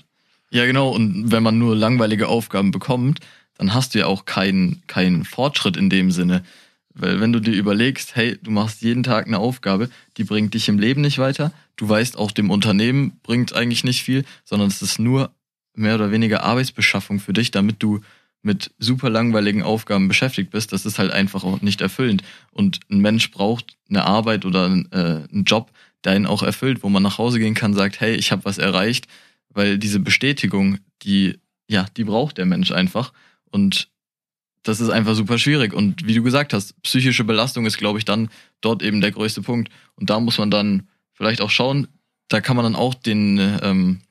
[0.52, 0.90] Ja, genau.
[0.90, 3.20] Und wenn man nur langweilige Aufgaben bekommt,
[3.58, 6.44] dann hast du ja auch keinen keinen Fortschritt in dem Sinne.
[6.94, 10.68] Weil wenn du dir überlegst, hey, du machst jeden Tag eine Aufgabe, die bringt dich
[10.68, 14.82] im Leben nicht weiter, du weißt auch dem Unternehmen bringt eigentlich nicht viel, sondern es
[14.82, 15.34] ist nur
[15.74, 18.02] mehr oder weniger Arbeitsbeschaffung für dich, damit du
[18.44, 22.24] mit super langweiligen Aufgaben beschäftigt bist, das ist halt einfach auch nicht erfüllend.
[22.52, 25.72] Und ein Mensch braucht eine Arbeit oder einen, äh, einen Job,
[26.04, 28.58] der ihn auch erfüllt, wo man nach Hause gehen kann, sagt, hey, ich habe was
[28.58, 29.08] erreicht,
[29.50, 31.38] weil diese Bestätigung, die,
[31.70, 33.14] ja, die braucht der Mensch einfach.
[33.52, 33.90] Und
[34.64, 35.74] das ist einfach super schwierig.
[35.74, 38.30] Und wie du gesagt hast, psychische Belastung ist, glaube ich, dann
[38.62, 39.72] dort eben der größte Punkt.
[39.96, 41.88] Und da muss man dann vielleicht auch schauen,
[42.28, 44.02] da kann man dann auch den, ähm,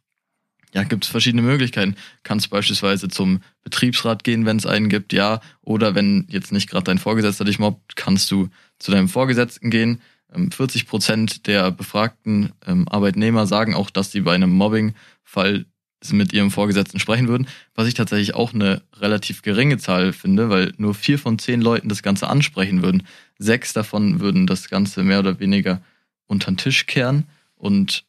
[0.75, 1.97] ja, gibt es verschiedene Möglichkeiten.
[2.23, 5.41] Kannst beispielsweise zum Betriebsrat gehen, wenn es einen gibt, ja.
[5.63, 10.01] Oder wenn jetzt nicht gerade dein Vorgesetzter dich mobbt, kannst du zu deinem Vorgesetzten gehen.
[10.33, 15.67] 40 ähm, Prozent der befragten ähm, Arbeitnehmer sagen auch, dass sie bei einem Mobbing-Fall
[16.13, 20.73] mit ihrem Vorgesetzten sprechen würden, was ich tatsächlich auch eine relativ geringe Zahl finde, weil
[20.79, 23.07] nur vier von zehn Leuten das Ganze ansprechen würden.
[23.39, 25.83] Sechs davon würden das Ganze mehr oder weniger
[26.27, 28.05] unter den Tisch kehren und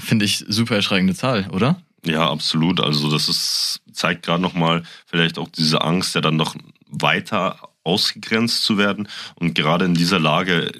[0.00, 1.80] finde ich super erschreckende Zahl, oder?
[2.04, 2.80] Ja, absolut.
[2.80, 6.54] Also das ist, zeigt gerade nochmal vielleicht auch diese Angst, ja dann noch
[6.86, 9.08] weiter ausgegrenzt zu werden.
[9.36, 10.72] Und gerade in dieser Lage,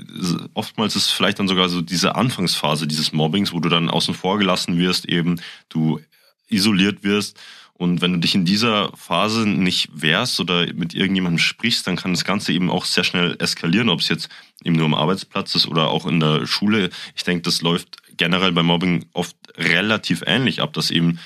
[0.54, 4.38] oftmals ist vielleicht dann sogar so diese Anfangsphase dieses Mobbings, wo du dann außen vor
[4.38, 6.00] gelassen wirst, eben du
[6.48, 7.38] isoliert wirst.
[7.76, 12.12] Und wenn du dich in dieser Phase nicht wehrst oder mit irgendjemandem sprichst, dann kann
[12.12, 14.28] das Ganze eben auch sehr schnell eskalieren, ob es jetzt
[14.62, 16.90] eben nur am Arbeitsplatz ist oder auch in der Schule.
[17.16, 21.18] Ich denke, das läuft generell beim Mobbing oft relativ ähnlich ab, dass eben,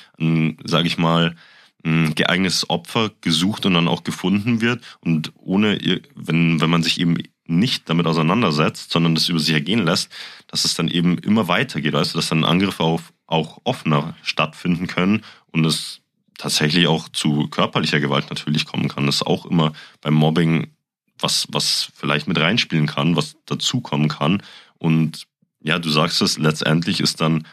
[0.64, 1.37] sage ich mal,
[1.85, 4.83] geeignetes Opfer gesucht und dann auch gefunden wird.
[5.01, 5.79] Und ohne,
[6.14, 10.11] wenn, wenn man sich eben nicht damit auseinandersetzt, sondern das über sich ergehen lässt,
[10.49, 15.23] dass es dann eben immer weitergeht, du, dass dann Angriffe auf auch offener stattfinden können
[15.53, 16.01] und es
[16.38, 19.07] tatsächlich auch zu körperlicher Gewalt natürlich kommen kann.
[19.07, 20.73] Das ist auch immer beim Mobbing
[21.19, 24.43] was, was vielleicht mit reinspielen kann, was dazukommen kann.
[24.79, 25.27] Und
[25.61, 27.47] ja, du sagst es, letztendlich ist dann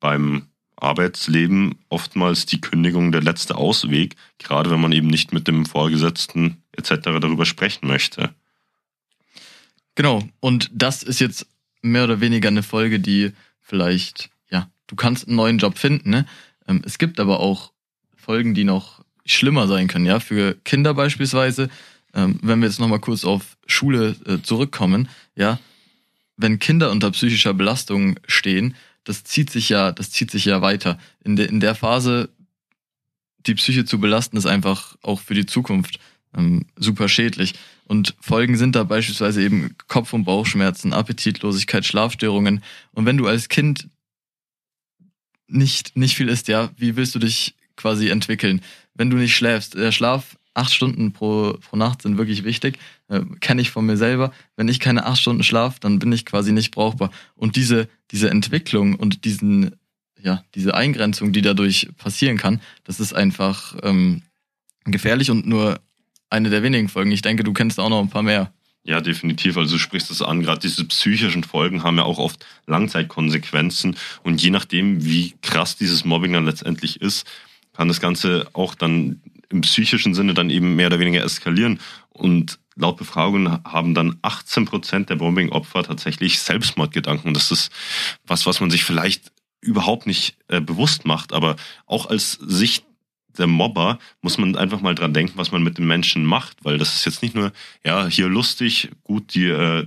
[0.00, 0.48] beim
[0.82, 6.62] Arbeitsleben oftmals die Kündigung der letzte Ausweg, gerade wenn man eben nicht mit dem Vorgesetzten
[6.72, 6.94] etc.
[7.20, 8.34] darüber sprechen möchte.
[9.94, 11.46] Genau, und das ist jetzt
[11.82, 16.26] mehr oder weniger eine Folge, die vielleicht, ja, du kannst einen neuen Job finden, ne?
[16.66, 17.72] Ähm, es gibt aber auch
[18.16, 21.68] Folgen, die noch schlimmer sein können, ja, für Kinder beispielsweise.
[22.14, 25.58] Ähm, wenn wir jetzt nochmal kurz auf Schule äh, zurückkommen, ja,
[26.36, 30.98] wenn Kinder unter psychischer Belastung stehen, das zieht sich ja, das zieht sich ja weiter.
[31.24, 32.28] In, de, in der Phase,
[33.46, 35.98] die Psyche zu belasten, ist einfach auch für die Zukunft
[36.36, 37.54] ähm, super schädlich.
[37.86, 42.62] Und Folgen sind da beispielsweise eben Kopf- und Bauchschmerzen, Appetitlosigkeit, Schlafstörungen.
[42.92, 43.88] Und wenn du als Kind
[45.48, 48.62] nicht, nicht viel isst, ja, wie willst du dich quasi entwickeln?
[48.94, 52.78] Wenn du nicht schläfst, der Schlaf acht Stunden pro, pro Nacht sind wirklich wichtig.
[53.08, 54.32] Äh, Kenne ich von mir selber.
[54.56, 57.10] Wenn ich keine acht Stunden schlafe, dann bin ich quasi nicht brauchbar.
[57.34, 59.76] Und diese, diese Entwicklung und diesen,
[60.20, 64.22] ja, diese Eingrenzung, die dadurch passieren kann, das ist einfach ähm,
[64.84, 65.80] gefährlich und nur
[66.30, 67.12] eine der wenigen Folgen.
[67.12, 68.52] Ich denke, du kennst auch noch ein paar mehr.
[68.84, 69.56] Ja, definitiv.
[69.56, 73.96] Also du sprichst es an, gerade diese psychischen Folgen haben ja auch oft Langzeitkonsequenzen.
[74.24, 77.26] Und je nachdem, wie krass dieses Mobbing dann letztendlich ist,
[77.74, 79.20] kann das Ganze auch dann
[79.50, 81.78] im psychischen Sinne dann eben mehr oder weniger eskalieren.
[82.08, 87.34] Und laut Befragungen haben dann 18 Prozent der Mobbing-Opfer tatsächlich Selbstmordgedanken.
[87.34, 87.70] Das ist
[88.26, 91.56] was, was man sich vielleicht überhaupt nicht äh, bewusst macht, aber
[91.86, 92.84] auch als Sicht
[93.38, 96.78] der Mobber muss man einfach mal dran denken, was man mit den Menschen macht, weil
[96.78, 97.52] das ist jetzt nicht nur,
[97.84, 99.86] ja, hier lustig, gut, die, äh,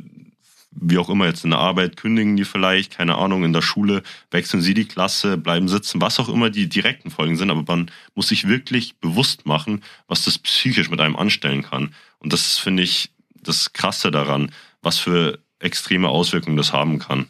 [0.76, 4.04] wie auch immer jetzt in der Arbeit, kündigen die vielleicht, keine Ahnung, in der Schule
[4.30, 7.92] wechseln sie die Klasse, bleiben sitzen, was auch immer die direkten Folgen sind, aber man
[8.14, 11.94] muss sich wirklich bewusst machen, was das psychisch mit einem anstellen kann.
[12.20, 13.12] Und das finde ich
[13.42, 17.28] das Krasse daran, was für extreme Auswirkungen das haben kann.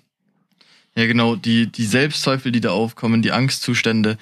[0.95, 4.17] Ja, genau, die, die Selbstzweifel, die da aufkommen, die Angstzustände.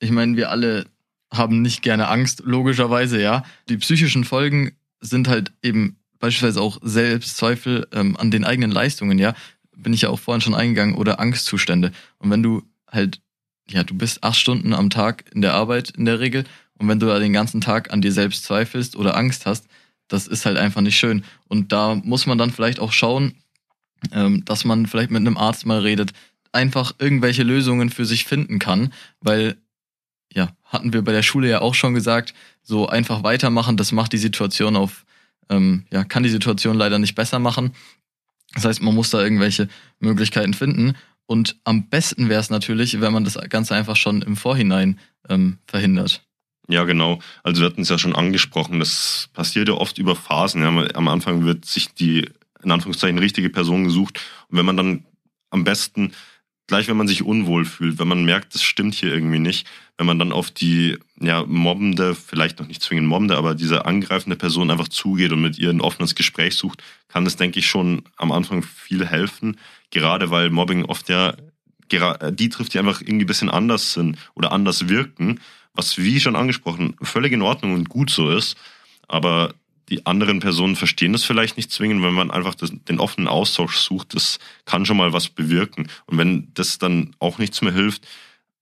[0.00, 0.86] Ich meine, wir alle
[1.32, 3.42] haben nicht gerne Angst, logischerweise, ja.
[3.68, 9.34] Die psychischen Folgen sind halt eben beispielsweise auch Selbstzweifel ähm, an den eigenen Leistungen, ja.
[9.76, 11.92] Bin ich ja auch vorhin schon eingegangen, oder Angstzustände.
[12.18, 13.20] Und wenn du halt,
[13.68, 16.44] ja, du bist acht Stunden am Tag in der Arbeit in der Regel,
[16.78, 19.66] und wenn du da den ganzen Tag an dir selbst zweifelst oder Angst hast,
[20.08, 21.24] das ist halt einfach nicht schön.
[21.48, 23.34] Und da muss man dann vielleicht auch schauen,
[24.12, 26.12] ähm, dass man vielleicht mit einem Arzt mal redet,
[26.52, 29.56] einfach irgendwelche Lösungen für sich finden kann, weil
[30.32, 34.12] ja, hatten wir bei der Schule ja auch schon gesagt, so einfach weitermachen, das macht
[34.12, 35.04] die Situation auf,
[35.50, 37.72] ähm, ja, kann die Situation leider nicht besser machen.
[38.54, 39.68] Das heißt, man muss da irgendwelche
[40.00, 40.94] Möglichkeiten finden.
[41.26, 45.58] Und am besten wäre es natürlich, wenn man das Ganze einfach schon im Vorhinein ähm,
[45.66, 46.22] verhindert.
[46.68, 47.18] Ja, genau.
[47.42, 50.62] Also wir hatten es ja schon angesprochen, das passiert ja oft über Phasen.
[50.62, 50.68] Ja.
[50.94, 52.28] Am Anfang wird sich die,
[52.62, 54.20] in Anführungszeichen, richtige Person gesucht.
[54.48, 55.04] Und wenn man dann
[55.50, 56.12] am besten
[56.68, 60.06] gleich wenn man sich unwohl fühlt, wenn man merkt, das stimmt hier irgendwie nicht, wenn
[60.06, 64.70] man dann auf die ja, mobbende, vielleicht noch nicht zwingend mobbende, aber diese angreifende Person
[64.70, 68.30] einfach zugeht und mit ihr ein offenes Gespräch sucht, kann das, denke ich, schon am
[68.30, 69.56] Anfang viel helfen.
[69.90, 71.34] Gerade weil Mobbing oft ja,
[71.90, 75.40] die trifft, die einfach irgendwie ein bisschen anders sind oder anders wirken,
[75.72, 78.56] was wie schon angesprochen völlig in Ordnung und gut so ist.
[79.08, 79.54] Aber
[79.88, 83.78] die anderen Personen verstehen das vielleicht nicht zwingend, wenn man einfach das, den offenen Austausch
[83.78, 85.88] sucht, das kann schon mal was bewirken.
[86.06, 88.06] Und wenn das dann auch nichts mehr hilft,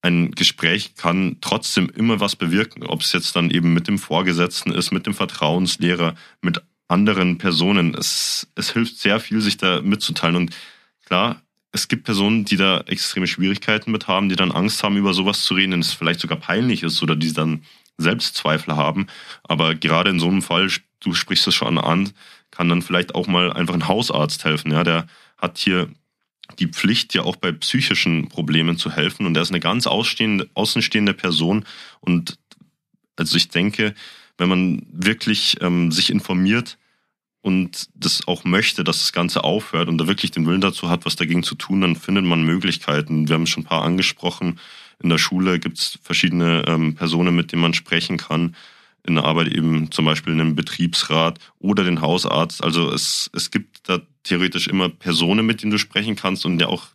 [0.01, 4.71] ein Gespräch kann trotzdem immer was bewirken, ob es jetzt dann eben mit dem Vorgesetzten
[4.71, 7.93] ist, mit dem Vertrauenslehrer, mit anderen Personen.
[7.93, 10.35] Es, es hilft sehr viel, sich da mitzuteilen.
[10.35, 10.55] Und
[11.05, 15.13] klar, es gibt Personen, die da extreme Schwierigkeiten mit haben, die dann Angst haben, über
[15.13, 17.63] sowas zu reden, und es vielleicht sogar peinlich ist oder die dann
[17.97, 19.07] Selbstzweifel haben.
[19.43, 22.11] Aber gerade in so einem Fall du sprichst es schon an,
[22.51, 24.71] kann dann vielleicht auch mal einfach ein Hausarzt helfen.
[24.71, 25.07] Ja, der
[25.37, 25.89] hat hier
[26.59, 29.25] die Pflicht, ja auch bei psychischen Problemen zu helfen.
[29.25, 31.65] Und er ist eine ganz außenstehende Person.
[31.99, 32.39] Und
[33.15, 33.93] also ich denke,
[34.37, 36.77] wenn man wirklich ähm, sich informiert
[37.41, 41.05] und das auch möchte, dass das Ganze aufhört und da wirklich den Willen dazu hat,
[41.05, 43.27] was dagegen zu tun, dann findet man Möglichkeiten.
[43.27, 44.59] Wir haben schon ein paar angesprochen.
[45.01, 48.55] In der Schule gibt es verschiedene ähm, Personen, mit denen man sprechen kann
[49.07, 52.63] in der Arbeit eben zum Beispiel einen Betriebsrat oder den Hausarzt.
[52.63, 56.67] Also es, es gibt da theoretisch immer Personen, mit denen du sprechen kannst und ja
[56.67, 56.87] auch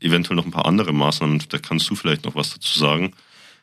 [0.00, 1.42] eventuell noch ein paar andere Maßnahmen.
[1.50, 3.12] Da kannst du vielleicht noch was dazu sagen.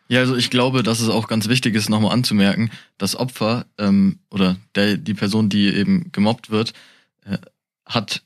[0.09, 4.19] Ja, also ich glaube, dass es auch ganz wichtig ist, nochmal anzumerken, das Opfer ähm,
[4.29, 6.73] oder der, die Person, die eben gemobbt wird,
[7.25, 7.37] äh,
[7.85, 8.21] hat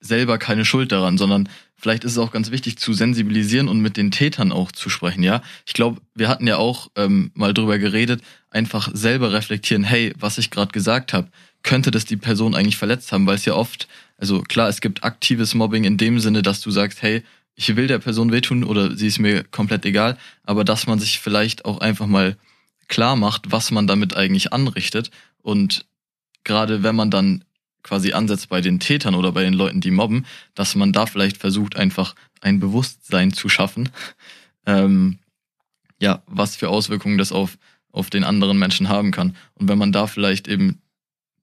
[0.00, 3.96] selber keine Schuld daran, sondern vielleicht ist es auch ganz wichtig zu sensibilisieren und mit
[3.96, 5.42] den Tätern auch zu sprechen, ja.
[5.66, 10.38] Ich glaube, wir hatten ja auch ähm, mal drüber geredet, einfach selber reflektieren, hey, was
[10.38, 11.28] ich gerade gesagt habe,
[11.62, 15.02] könnte das die Person eigentlich verletzt haben, weil es ja oft, also klar, es gibt
[15.02, 17.22] aktives Mobbing in dem Sinne, dass du sagst, hey,
[17.56, 21.20] ich will der Person wehtun oder sie ist mir komplett egal, aber dass man sich
[21.20, 22.36] vielleicht auch einfach mal
[22.88, 25.10] klar macht, was man damit eigentlich anrichtet
[25.42, 25.86] und
[26.44, 27.44] gerade wenn man dann
[27.84, 31.36] quasi ansetzt bei den Tätern oder bei den Leuten, die mobben, dass man da vielleicht
[31.36, 33.90] versucht, einfach ein Bewusstsein zu schaffen,
[34.66, 35.18] ähm,
[36.00, 37.56] ja, was für Auswirkungen das auf,
[37.92, 39.36] auf den anderen Menschen haben kann.
[39.54, 40.80] Und wenn man da vielleicht eben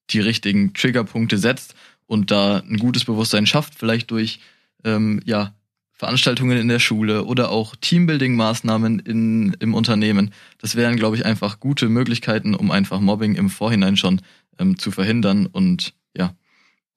[0.10, 1.76] die richtigen Triggerpunkte setzt
[2.06, 4.40] und da ein gutes Bewusstsein schafft, vielleicht durch
[4.84, 5.54] ähm, ja,
[5.94, 10.34] Veranstaltungen in der Schule oder auch Teambuilding-Maßnahmen in, im Unternehmen.
[10.58, 14.22] Das wären, glaube ich, einfach gute Möglichkeiten, um einfach Mobbing im Vorhinein schon
[14.60, 16.36] ähm, zu verhindern und ja.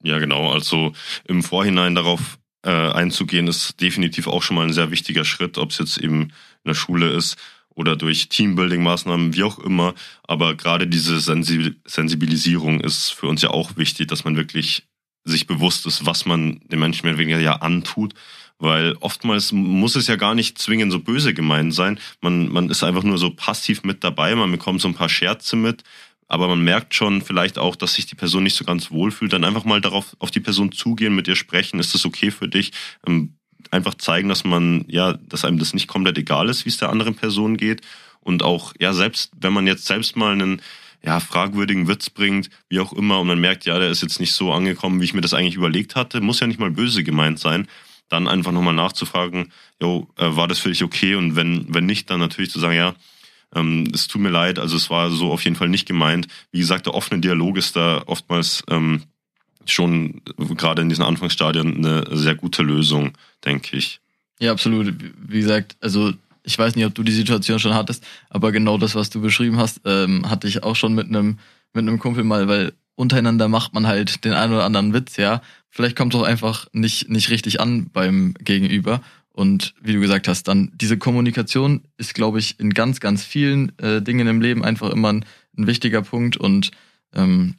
[0.03, 0.53] Ja, genau.
[0.53, 0.93] Also
[1.25, 5.71] im Vorhinein darauf äh, einzugehen, ist definitiv auch schon mal ein sehr wichtiger Schritt, ob
[5.71, 7.37] es jetzt eben in der Schule ist
[7.75, 9.95] oder durch Teambuilding-Maßnahmen, wie auch immer.
[10.23, 14.85] Aber gerade diese Sensibilisierung ist für uns ja auch wichtig, dass man wirklich
[15.25, 18.15] sich bewusst ist, was man den Menschen mehr oder weniger ja antut.
[18.59, 21.99] Weil oftmals muss es ja gar nicht zwingend so böse gemeint sein.
[22.21, 25.57] Man, man ist einfach nur so passiv mit dabei, man bekommt so ein paar Scherze
[25.57, 25.83] mit,
[26.29, 29.33] aber man merkt schon vielleicht auch, dass sich die Person nicht so ganz wohlfühlt.
[29.33, 31.79] Dann einfach mal darauf auf die Person zugehen, mit ihr sprechen.
[31.79, 32.73] Ist das okay für dich?
[33.07, 33.35] Ähm,
[33.71, 36.91] einfach zeigen, dass man, ja, dass einem das nicht komplett egal ist, wie es der
[36.91, 37.83] anderen Person geht.
[38.21, 40.63] Und auch, ja, selbst wenn man jetzt selbst mal einen
[41.05, 44.33] ja, fragwürdigen Witz bringt, wie auch immer, und man merkt, ja, der ist jetzt nicht
[44.33, 47.39] so angekommen, wie ich mir das eigentlich überlegt hatte, muss ja nicht mal böse gemeint
[47.39, 47.69] sein,
[48.09, 51.15] dann einfach nochmal nachzufragen, jo, äh, war das für dich okay?
[51.15, 52.95] Und wenn, wenn nicht, dann natürlich zu sagen, ja,
[53.55, 56.29] ähm, es tut mir leid, also es war so auf jeden Fall nicht gemeint.
[56.53, 59.03] Wie gesagt, der offene Dialog ist da oftmals ähm,
[59.67, 63.13] schon gerade in diesen Anfangsstadien eine sehr gute Lösung,
[63.45, 64.01] denke ich.
[64.41, 64.95] Ja, absolut.
[65.27, 68.95] Wie gesagt, also ich weiß nicht, ob du die Situation schon hattest, aber genau das,
[68.95, 71.39] was du beschrieben hast, ähm, hatte ich auch schon mit einem
[71.73, 75.43] mit einem Kumpel mal, weil untereinander macht man halt den einen oder anderen Witz, ja.
[75.71, 79.01] Vielleicht kommt es auch einfach nicht nicht richtig an beim Gegenüber.
[79.35, 83.77] Und wie du gesagt hast, dann diese Kommunikation ist, glaube ich, in ganz, ganz vielen
[83.81, 85.25] äh, Dingen im Leben einfach immer ein,
[85.59, 86.71] ein wichtiger Punkt und
[87.15, 87.57] ähm,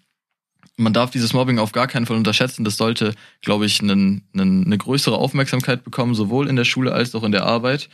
[0.77, 2.63] man darf dieses Mobbing auf gar keinen Fall unterschätzen.
[2.63, 7.13] Das sollte, glaube ich, einen, einen, eine größere Aufmerksamkeit bekommen, sowohl in der Schule als
[7.13, 7.89] auch in der Arbeit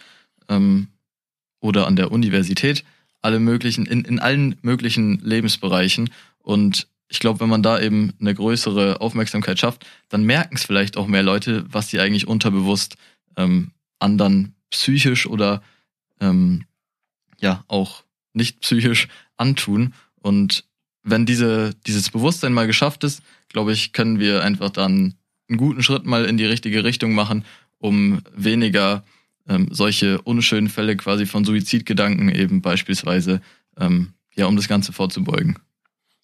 [0.48, 0.88] ähm,
[1.60, 2.84] oder an der Universität,
[3.22, 6.10] alle möglichen, in, in allen möglichen Lebensbereichen.
[6.40, 10.98] Und ich glaube, wenn man da eben eine größere Aufmerksamkeit schafft, dann merken es vielleicht
[10.98, 12.96] auch mehr Leute, was sie eigentlich unterbewusst
[13.38, 15.62] ähm, anderen psychisch oder
[16.20, 16.66] ähm,
[17.40, 18.04] ja auch
[18.34, 19.08] nicht psychisch
[19.38, 19.94] antun.
[20.20, 20.66] Und
[21.04, 25.16] wenn diese, dieses Bewusstsein mal geschafft ist, glaube ich, können wir einfach dann
[25.50, 27.44] einen guten Schritt mal in die richtige Richtung machen,
[27.78, 29.04] um weniger
[29.48, 33.42] ähm, solche unschönen Fälle quasi von Suizidgedanken eben beispielsweise,
[33.78, 35.58] ähm, ja, um das Ganze vorzubeugen.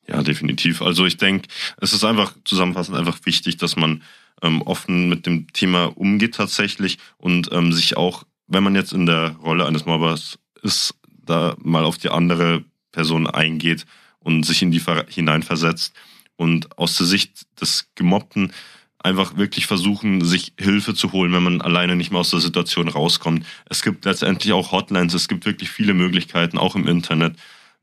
[0.07, 0.81] Ja, definitiv.
[0.81, 1.49] Also ich denke,
[1.81, 4.03] es ist einfach zusammenfassend einfach wichtig, dass man
[4.41, 9.05] ähm, offen mit dem Thema umgeht tatsächlich und ähm, sich auch, wenn man jetzt in
[9.05, 13.85] der Rolle eines Mobbers ist, da mal auf die andere Person eingeht
[14.19, 15.93] und sich in die hineinversetzt
[16.35, 18.51] und aus der Sicht des Gemobbten
[18.99, 22.87] einfach wirklich versuchen, sich Hilfe zu holen, wenn man alleine nicht mehr aus der Situation
[22.87, 23.45] rauskommt.
[23.69, 27.37] Es gibt letztendlich auch Hotlines, es gibt wirklich viele Möglichkeiten, auch im Internet.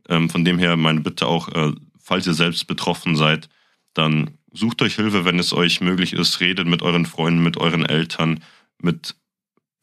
[0.09, 3.49] Ähm, von dem her meine Bitte auch, äh, falls ihr selbst betroffen seid,
[3.95, 6.41] dann sucht euch Hilfe, wenn es euch möglich ist.
[6.41, 8.43] Redet mit euren Freunden, mit euren Eltern,
[8.81, 9.15] mit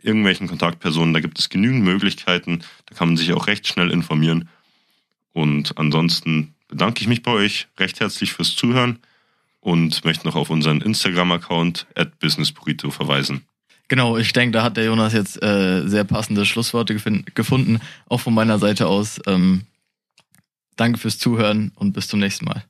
[0.02, 1.14] irgendwelchen Kontaktpersonen.
[1.14, 2.64] Da gibt es genügend Möglichkeiten.
[2.88, 4.50] Da kann man sich auch recht schnell informieren.
[5.34, 9.00] Und ansonsten bedanke ich mich bei euch recht herzlich fürs Zuhören
[9.60, 13.46] und möchte noch auf unseren Instagram-Account at businessburrito verweisen.
[13.88, 17.80] Genau, ich denke, da hat der Jonas jetzt äh, sehr passende Schlussworte gefunden.
[18.08, 19.20] Auch von meiner Seite aus.
[19.28, 19.64] Ähm,
[20.78, 22.64] danke fürs Zuhören und bis zum nächsten Mal.